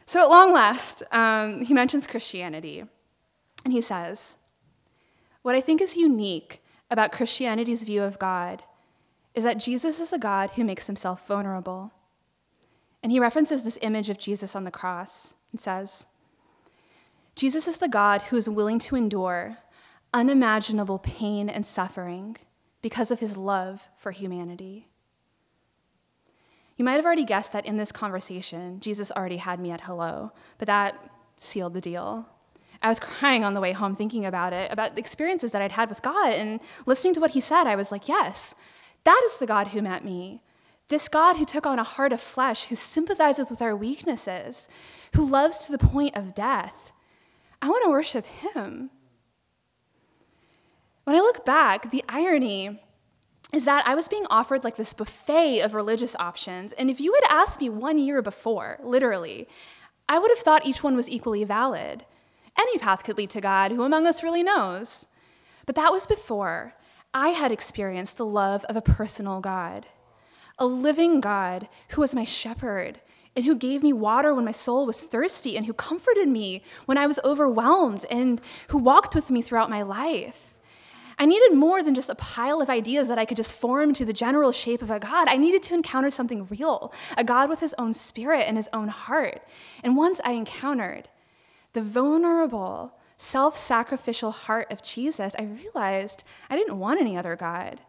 So, 0.06 0.20
at 0.20 0.28
long 0.28 0.52
last, 0.52 1.02
um, 1.12 1.62
he 1.62 1.72
mentions 1.72 2.06
Christianity, 2.06 2.84
and 3.64 3.72
he 3.72 3.80
says, 3.80 4.36
What 5.42 5.54
I 5.54 5.60
think 5.60 5.80
is 5.80 5.96
unique 5.96 6.62
about 6.90 7.12
Christianity's 7.12 7.82
view 7.82 8.02
of 8.02 8.18
God 8.18 8.62
is 9.34 9.44
that 9.44 9.58
Jesus 9.58 10.00
is 10.00 10.12
a 10.12 10.18
God 10.18 10.50
who 10.50 10.64
makes 10.64 10.86
himself 10.86 11.26
vulnerable. 11.26 11.92
And 13.02 13.10
he 13.10 13.20
references 13.20 13.64
this 13.64 13.78
image 13.82 14.08
of 14.08 14.18
Jesus 14.18 14.54
on 14.54 14.64
the 14.64 14.70
cross 14.70 15.34
and 15.50 15.60
says, 15.60 16.06
Jesus 17.34 17.66
is 17.66 17.78
the 17.78 17.88
God 17.88 18.22
who 18.22 18.36
is 18.36 18.48
willing 18.48 18.78
to 18.80 18.96
endure 18.96 19.58
unimaginable 20.12 21.00
pain 21.00 21.48
and 21.48 21.66
suffering 21.66 22.36
because 22.80 23.10
of 23.10 23.18
his 23.18 23.36
love 23.36 23.88
for 23.96 24.12
humanity. 24.12 24.88
You 26.76 26.84
might 26.84 26.94
have 26.94 27.04
already 27.04 27.24
guessed 27.24 27.52
that 27.52 27.66
in 27.66 27.76
this 27.76 27.92
conversation, 27.92 28.80
Jesus 28.80 29.12
already 29.12 29.36
had 29.36 29.60
me 29.60 29.70
at 29.70 29.82
hello, 29.82 30.32
but 30.58 30.66
that 30.66 31.10
sealed 31.36 31.74
the 31.74 31.80
deal. 31.80 32.26
I 32.82 32.88
was 32.88 33.00
crying 33.00 33.44
on 33.44 33.54
the 33.54 33.60
way 33.60 33.72
home 33.72 33.94
thinking 33.94 34.26
about 34.26 34.52
it, 34.52 34.72
about 34.72 34.94
the 34.94 35.00
experiences 35.00 35.52
that 35.52 35.62
I'd 35.62 35.72
had 35.72 35.88
with 35.88 36.02
God, 36.02 36.32
and 36.32 36.60
listening 36.86 37.14
to 37.14 37.20
what 37.20 37.32
he 37.32 37.40
said, 37.40 37.66
I 37.66 37.76
was 37.76 37.92
like, 37.92 38.08
yes, 38.08 38.54
that 39.04 39.22
is 39.26 39.36
the 39.36 39.46
God 39.46 39.68
who 39.68 39.82
met 39.82 40.04
me. 40.04 40.42
This 40.88 41.08
God 41.08 41.36
who 41.36 41.44
took 41.44 41.64
on 41.64 41.78
a 41.78 41.84
heart 41.84 42.12
of 42.12 42.20
flesh, 42.20 42.64
who 42.64 42.74
sympathizes 42.74 43.50
with 43.50 43.62
our 43.62 43.74
weaknesses, 43.74 44.68
who 45.14 45.24
loves 45.24 45.58
to 45.58 45.72
the 45.72 45.78
point 45.78 46.16
of 46.16 46.34
death. 46.34 46.92
I 47.62 47.68
want 47.68 47.84
to 47.84 47.90
worship 47.90 48.26
him. 48.26 48.90
When 51.04 51.16
I 51.16 51.20
look 51.20 51.44
back, 51.44 51.90
the 51.90 52.04
irony 52.08 52.83
is 53.54 53.64
that 53.64 53.86
I 53.86 53.94
was 53.94 54.08
being 54.08 54.26
offered 54.30 54.64
like 54.64 54.76
this 54.76 54.92
buffet 54.92 55.60
of 55.60 55.74
religious 55.74 56.16
options. 56.16 56.72
And 56.72 56.90
if 56.90 57.00
you 57.00 57.14
had 57.14 57.24
asked 57.30 57.60
me 57.60 57.68
one 57.68 57.98
year 57.98 58.22
before, 58.22 58.78
literally, 58.82 59.48
I 60.08 60.18
would 60.18 60.30
have 60.30 60.38
thought 60.44 60.66
each 60.66 60.82
one 60.82 60.96
was 60.96 61.08
equally 61.08 61.44
valid. 61.44 62.04
Any 62.58 62.78
path 62.78 63.04
could 63.04 63.18
lead 63.18 63.30
to 63.30 63.40
God. 63.40 63.72
Who 63.72 63.82
among 63.82 64.06
us 64.06 64.22
really 64.22 64.42
knows? 64.42 65.08
But 65.66 65.76
that 65.76 65.92
was 65.92 66.06
before 66.06 66.74
I 67.12 67.28
had 67.30 67.52
experienced 67.52 68.16
the 68.16 68.26
love 68.26 68.64
of 68.64 68.76
a 68.76 68.82
personal 68.82 69.40
God 69.40 69.86
a 70.58 70.66
living 70.66 71.20
God 71.20 71.68
who 71.90 72.00
was 72.00 72.14
my 72.14 72.24
shepherd 72.24 73.00
and 73.34 73.44
who 73.44 73.56
gave 73.56 73.82
me 73.82 73.92
water 73.92 74.34
when 74.34 74.44
my 74.44 74.52
soul 74.52 74.86
was 74.86 75.02
thirsty 75.02 75.56
and 75.56 75.66
who 75.66 75.72
comforted 75.72 76.28
me 76.28 76.62
when 76.86 76.96
I 76.96 77.06
was 77.06 77.18
overwhelmed 77.24 78.04
and 78.10 78.40
who 78.68 78.78
walked 78.78 79.14
with 79.14 79.30
me 79.30 79.42
throughout 79.42 79.70
my 79.70 79.82
life. 79.82 80.53
I 81.18 81.26
needed 81.26 81.54
more 81.54 81.82
than 81.82 81.94
just 81.94 82.10
a 82.10 82.14
pile 82.14 82.60
of 82.60 82.68
ideas 82.68 83.08
that 83.08 83.18
I 83.18 83.24
could 83.24 83.36
just 83.36 83.52
form 83.52 83.92
to 83.94 84.04
the 84.04 84.12
general 84.12 84.52
shape 84.52 84.82
of 84.82 84.90
a 84.90 84.98
God. 84.98 85.28
I 85.28 85.36
needed 85.36 85.62
to 85.64 85.74
encounter 85.74 86.10
something 86.10 86.46
real, 86.50 86.92
a 87.16 87.24
God 87.24 87.48
with 87.48 87.60
his 87.60 87.74
own 87.78 87.92
spirit 87.92 88.44
and 88.46 88.56
his 88.56 88.68
own 88.72 88.88
heart. 88.88 89.42
And 89.82 89.96
once 89.96 90.20
I 90.24 90.32
encountered 90.32 91.08
the 91.72 91.82
vulnerable, 91.82 92.94
self 93.16 93.56
sacrificial 93.56 94.32
heart 94.32 94.72
of 94.72 94.82
Jesus, 94.82 95.34
I 95.38 95.44
realized 95.44 96.24
I 96.50 96.56
didn't 96.56 96.78
want 96.78 97.00
any 97.00 97.16
other 97.16 97.36
God 97.36 97.80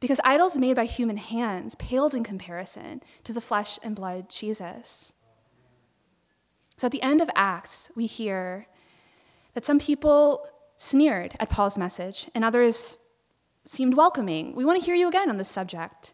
because 0.00 0.20
idols 0.24 0.56
made 0.56 0.76
by 0.76 0.84
human 0.84 1.16
hands 1.16 1.74
paled 1.76 2.14
in 2.14 2.24
comparison 2.24 3.02
to 3.24 3.32
the 3.32 3.40
flesh 3.40 3.78
and 3.82 3.94
blood 3.94 4.28
Jesus. 4.28 5.12
So 6.76 6.86
at 6.86 6.92
the 6.92 7.02
end 7.02 7.20
of 7.20 7.30
Acts, 7.36 7.90
we 7.94 8.06
hear 8.06 8.66
that 9.54 9.64
some 9.64 9.78
people 9.78 10.44
sneered 10.82 11.36
at 11.38 11.48
Paul's 11.48 11.78
message 11.78 12.28
and 12.34 12.44
others 12.44 12.98
seemed 13.64 13.94
welcoming. 13.94 14.52
We 14.52 14.64
want 14.64 14.80
to 14.80 14.84
hear 14.84 14.96
you 14.96 15.06
again 15.06 15.30
on 15.30 15.36
this 15.36 15.48
subject. 15.48 16.12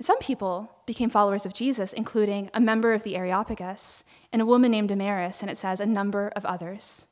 Some 0.00 0.18
people 0.18 0.72
became 0.86 1.08
followers 1.08 1.46
of 1.46 1.54
Jesus, 1.54 1.92
including 1.92 2.50
a 2.52 2.60
member 2.60 2.92
of 2.92 3.04
the 3.04 3.14
Areopagus 3.14 4.02
and 4.32 4.42
a 4.42 4.46
woman 4.46 4.72
named 4.72 4.88
Damaris, 4.88 5.40
and 5.40 5.48
it 5.48 5.56
says 5.56 5.78
a 5.78 5.86
number 5.86 6.32
of 6.34 6.44
others. 6.44 7.06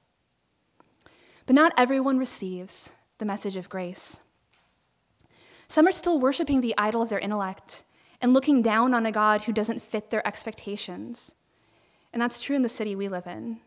But 1.46 1.54
not 1.54 1.72
everyone 1.78 2.18
receives 2.18 2.88
the 3.18 3.24
message 3.24 3.56
of 3.56 3.68
grace. 3.68 4.20
Some 5.68 5.86
are 5.86 5.92
still 5.92 6.18
worshiping 6.18 6.60
the 6.60 6.74
idol 6.76 7.02
of 7.02 7.08
their 7.08 7.20
intellect 7.20 7.84
and 8.20 8.34
looking 8.34 8.62
down 8.62 8.94
on 8.94 9.06
a 9.06 9.12
God 9.12 9.44
who 9.44 9.52
doesn't 9.52 9.80
fit 9.80 10.10
their 10.10 10.26
expectations. 10.26 11.34
And 12.12 12.20
that's 12.20 12.40
true 12.40 12.56
in 12.56 12.62
the 12.62 12.68
city 12.68 12.96
we 12.96 13.08
live 13.08 13.28
in. 13.28 13.60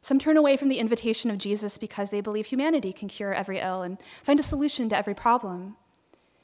Some 0.00 0.18
turn 0.18 0.36
away 0.36 0.56
from 0.56 0.68
the 0.68 0.78
invitation 0.78 1.30
of 1.30 1.38
Jesus 1.38 1.76
because 1.76 2.10
they 2.10 2.20
believe 2.20 2.46
humanity 2.46 2.92
can 2.92 3.08
cure 3.08 3.34
every 3.34 3.58
ill 3.58 3.82
and 3.82 3.98
find 4.22 4.38
a 4.38 4.44
solution 4.44 4.88
to 4.88 4.96
every 4.96 5.14
problem. 5.14 5.76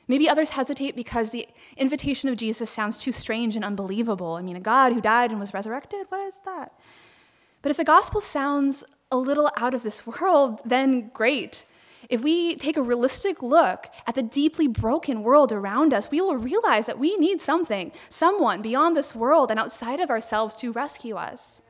Maybe 0.06 0.28
others 0.28 0.50
hesitate 0.50 0.96
because 0.96 1.30
the 1.30 1.48
invitation 1.76 2.28
of 2.28 2.36
Jesus 2.36 2.68
sounds 2.68 2.98
too 2.98 3.12
strange 3.12 3.56
and 3.56 3.64
unbelievable. 3.64 4.34
I 4.34 4.42
mean, 4.42 4.56
a 4.56 4.60
God 4.60 4.92
who 4.92 5.00
died 5.00 5.30
and 5.30 5.40
was 5.40 5.54
resurrected? 5.54 6.06
What 6.08 6.26
is 6.26 6.40
that? 6.44 6.72
But 7.62 7.70
if 7.70 7.76
the 7.78 7.84
gospel 7.84 8.20
sounds 8.20 8.84
a 9.10 9.16
little 9.16 9.50
out 9.56 9.72
of 9.72 9.82
this 9.82 10.06
world, 10.20 10.60
then 10.64 11.10
great. 11.14 11.64
If 12.10 12.20
we 12.20 12.56
take 12.56 12.76
a 12.76 12.82
realistic 12.82 13.42
look 13.42 13.86
at 14.06 14.14
the 14.14 14.22
deeply 14.22 14.66
broken 14.66 15.22
world 15.22 15.52
around 15.52 15.94
us, 15.94 16.10
we 16.10 16.20
will 16.20 16.36
realize 16.36 16.84
that 16.84 16.98
we 16.98 17.16
need 17.16 17.40
something, 17.40 17.92
someone 18.10 18.60
beyond 18.60 18.94
this 18.94 19.14
world 19.14 19.50
and 19.50 19.58
outside 19.58 20.00
of 20.00 20.10
ourselves 20.10 20.54
to 20.56 20.72
rescue 20.72 21.16
us. 21.16 21.62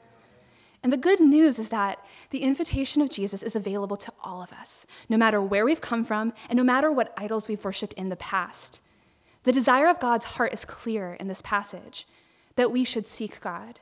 And 0.85 0.93
the 0.93 0.99
good 0.99 1.19
news 1.19 1.59
is 1.59 1.71
that 1.71 1.99
the 2.29 2.43
invitation 2.43 3.01
of 3.01 3.09
Jesus 3.09 3.43
is 3.43 3.57
available 3.57 3.97
to 3.97 4.13
all 4.23 4.43
of 4.43 4.53
us, 4.53 4.87
no 5.09 5.17
matter 5.17 5.41
where 5.41 5.65
we've 5.65 5.81
come 5.81 6.05
from 6.05 6.35
and 6.51 6.59
no 6.59 6.63
matter 6.63 6.93
what 6.93 7.15
idols 7.17 7.49
we've 7.49 7.65
worshiped 7.65 7.95
in 7.95 8.07
the 8.09 8.17
past. 8.17 8.83
The 9.45 9.53
desire 9.53 9.89
of 9.89 9.99
God's 9.99 10.27
heart 10.27 10.53
is 10.53 10.67
clear 10.67 11.15
in 11.15 11.27
this 11.27 11.41
passage 11.41 12.07
that 12.57 12.71
we 12.71 12.85
should 12.85 13.07
seek 13.07 13.41
God 13.41 13.81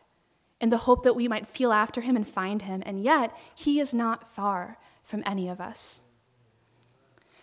in 0.60 0.68
the 0.68 0.78
hope 0.78 1.02
that 1.02 1.16
we 1.16 1.26
might 1.26 1.48
feel 1.48 1.72
after 1.72 2.02
him 2.02 2.14
and 2.14 2.26
find 2.26 2.62
him, 2.62 2.84
and 2.86 3.02
yet 3.02 3.36
he 3.52 3.80
is 3.80 3.92
not 3.92 4.32
far 4.32 4.78
from 5.02 5.24
any 5.26 5.48
of 5.48 5.60
us. 5.60 6.02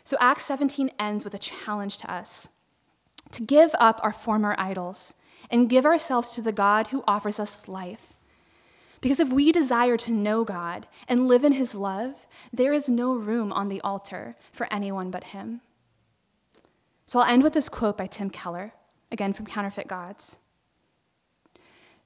So 0.06 0.16
Acts 0.22 0.46
17 0.46 0.90
ends 0.98 1.26
with 1.26 1.34
a 1.34 1.38
challenge 1.38 1.98
to 1.98 2.12
us 2.12 2.48
to 3.32 3.44
give 3.44 3.72
up 3.78 4.00
our 4.04 4.14
former 4.14 4.56
idols 4.58 5.16
and 5.52 5.70
give 5.70 5.86
ourselves 5.86 6.30
to 6.30 6.42
the 6.42 6.54
God 6.54 6.88
who 6.88 7.04
offers 7.06 7.42
us 7.42 7.68
life 7.68 8.14
because 9.02 9.20
if 9.20 9.30
we 9.30 9.52
desire 9.52 9.98
to 9.98 10.12
know 10.12 10.44
God 10.44 10.88
and 11.08 11.28
live 11.28 11.44
in 11.44 11.54
His 11.54 11.76
love, 11.76 12.28
there 12.52 12.74
is 12.74 12.90
no 12.90 13.14
room 13.14 13.52
on 13.52 13.70
the 13.70 13.82
altar 13.82 14.36
for 14.52 14.72
anyone 14.72 15.12
but 15.12 15.26
Him. 15.26 15.62
So 17.06 17.20
I'll 17.20 17.32
end 17.32 17.44
with 17.44 17.54
this 17.54 17.70
quote 17.70 17.98
by 17.98 18.08
Tim 18.08 18.30
Keller, 18.30 18.74
again 19.12 19.34
from 19.34 19.46
Counterfeit 19.46 19.88
Gods. 19.88 20.38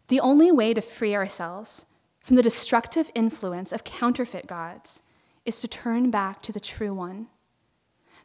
The 0.07 0.19
only 0.19 0.51
way 0.51 0.73
to 0.73 0.81
free 0.81 1.15
ourselves 1.15 1.85
from 2.21 2.35
the 2.35 2.43
destructive 2.43 3.11
influence 3.13 3.71
of 3.71 3.83
counterfeit 3.83 4.47
gods 4.47 5.01
is 5.45 5.59
to 5.61 5.67
turn 5.67 6.09
back 6.09 6.41
to 6.43 6.51
the 6.51 6.59
true 6.59 6.93
one, 6.93 7.27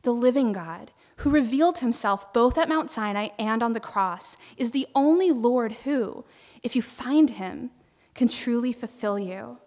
the 0.02 0.12
living 0.12 0.52
God 0.52 0.92
who 1.18 1.30
revealed 1.30 1.78
himself 1.78 2.32
both 2.32 2.56
at 2.56 2.68
Mount 2.68 2.90
Sinai 2.90 3.28
and 3.38 3.60
on 3.60 3.72
the 3.72 3.80
cross, 3.80 4.36
is 4.56 4.70
the 4.70 4.86
only 4.94 5.32
Lord 5.32 5.72
who, 5.84 6.24
if 6.62 6.76
you 6.76 6.82
find 6.82 7.30
him, 7.30 7.70
can 8.18 8.26
truly 8.26 8.72
fulfill 8.72 9.16
you. 9.16 9.58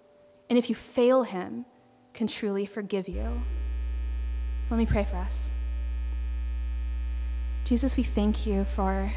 And 0.50 0.60
if 0.60 0.68
you 0.68 0.76
fail 0.76 1.24
him, 1.24 1.66
can 2.14 2.28
truly 2.28 2.66
forgive 2.66 3.08
you. 3.08 3.24
So 4.64 4.68
let 4.72 4.78
me 4.78 4.86
pray 4.86 5.06
for 5.06 5.16
us. 5.16 5.54
Jesus, 7.64 7.96
we 7.96 8.04
thank 8.04 8.46
you 8.46 8.66
for 8.66 9.14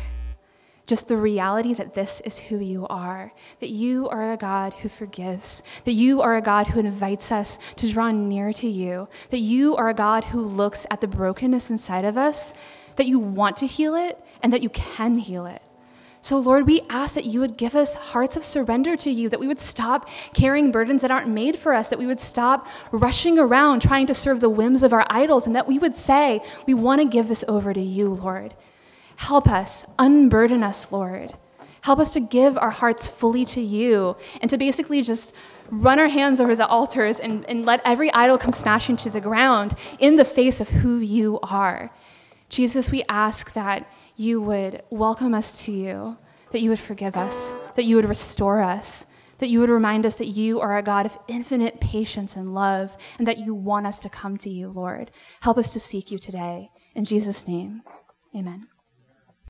just 0.87 1.09
the 1.09 1.17
reality 1.17 1.75
that 1.75 1.95
this 1.95 2.21
is 2.25 2.39
who 2.39 2.61
you 2.61 2.87
are, 2.87 3.33
that 3.59 3.71
you 3.71 4.09
are 4.09 4.33
a 4.33 4.37
God 4.37 4.73
who 4.75 4.89
forgives, 4.89 5.65
that 5.85 5.95
you 5.95 6.23
are 6.23 6.37
a 6.37 6.41
God 6.41 6.69
who 6.69 6.79
invites 6.79 7.33
us 7.33 7.59
to 7.75 7.91
draw 7.91 8.13
near 8.13 8.53
to 8.53 8.69
you, 8.69 9.09
that 9.31 9.41
you 9.41 9.75
are 9.75 9.89
a 9.89 9.95
God 9.95 10.23
who 10.27 10.43
looks 10.43 10.87
at 10.93 11.01
the 11.01 11.09
brokenness 11.09 11.71
inside 11.71 12.05
of 12.05 12.17
us, 12.17 12.53
that 12.95 13.07
you 13.07 13.19
want 13.19 13.57
to 13.57 13.67
heal 13.67 13.97
it, 13.97 14.25
and 14.45 14.53
that 14.53 14.63
you 14.63 14.69
can 14.69 15.19
heal 15.19 15.45
it. 15.45 15.63
So, 16.25 16.39
Lord, 16.39 16.67
we 16.67 16.81
ask 16.89 17.15
that 17.17 17.27
you 17.27 17.41
would 17.41 17.59
give 17.59 17.75
us 17.75 17.97
hearts 17.97 18.35
of 18.35 18.45
surrender 18.45 18.97
to 18.97 19.11
you, 19.11 19.29
that 19.29 19.41
we 19.41 19.47
would 19.47 19.59
stop 19.59 20.09
carrying 20.33 20.73
burdens 20.73 21.03
that 21.03 21.11
aren't 21.11 21.29
made 21.29 21.59
for 21.59 21.75
us, 21.75 21.89
that 21.89 21.99
we 21.99 22.07
would 22.07 22.19
stop 22.19 22.67
rushing 22.91 23.39
around 23.39 23.83
trying 23.83 24.07
to 24.07 24.15
serve 24.15 24.41
the 24.41 24.49
whims 24.49 24.83
of 24.83 24.95
our 24.95 25.05
idols, 25.11 25.47
and 25.47 25.55
that 25.55 25.69
we 25.69 25.79
would 25.79 25.95
say, 25.95 26.41
We 26.67 26.73
want 26.73 27.03
to 27.03 27.07
give 27.07 27.29
this 27.29 27.45
over 27.47 27.75
to 27.75 27.81
you, 27.83 28.09
Lord. 28.09 28.55
Help 29.17 29.47
us, 29.47 29.85
unburden 29.99 30.63
us, 30.63 30.91
Lord. 30.91 31.35
Help 31.83 31.99
us 31.99 32.15
to 32.15 32.21
give 32.21 32.57
our 32.57 32.71
hearts 32.71 33.07
fully 33.07 33.45
to 33.45 33.61
you 33.61 34.17
and 34.41 34.49
to 34.49 34.57
basically 34.57 35.03
just 35.03 35.35
run 35.71 35.99
our 35.99 36.09
hands 36.09 36.41
over 36.41 36.55
the 36.55 36.67
altars 36.67 37.21
and, 37.21 37.45
and 37.51 37.67
let 37.67 37.83
every 37.85 38.11
idol 38.15 38.39
come 38.39 38.53
smashing 38.53 38.97
to 38.97 39.11
the 39.11 39.21
ground 39.21 39.75
in 39.99 40.17
the 40.17 40.25
face 40.25 40.59
of 40.63 40.71
who 40.71 41.01
you 41.01 41.39
are. 41.43 41.91
Jesus, 42.49 42.91
we 42.91 43.05
ask 43.11 43.53
that 43.53 43.87
you 44.17 44.41
would 44.41 44.83
welcome 44.91 45.35
us 45.35 45.65
to 45.65 45.73
you, 45.73 46.17
that 46.51 46.61
you 46.61 46.71
would 46.71 46.79
forgive 46.79 47.17
us, 47.17 47.53
that 47.75 47.85
you 47.85 47.97
would 47.97 48.09
restore 48.09 48.63
us, 48.63 49.07
that 49.39 49.49
you 49.49 49.61
would 49.61 49.71
remind 49.71 50.07
us 50.07 50.15
that 50.17 50.29
you 50.29 50.61
are 50.61 50.77
a 50.77 50.83
God 50.83 51.07
of 51.07 51.19
infinite 51.27 51.81
patience 51.81 52.37
and 52.37 52.55
love, 52.55 52.97
and 53.19 53.27
that 53.27 53.39
you 53.39 53.55
want 53.55 53.87
us 53.87 53.99
to 54.01 54.09
come 54.09 54.37
to 54.39 54.51
you, 54.51 54.69
Lord. 54.69 55.11
Help 55.41 55.59
us 55.59 55.73
to 55.73 55.81
seek 55.81 56.11
you 56.11 56.19
today. 56.19 56.71
In 56.95 57.05
Jesus' 57.05 57.49
name, 57.49 57.83
amen. 58.35 58.69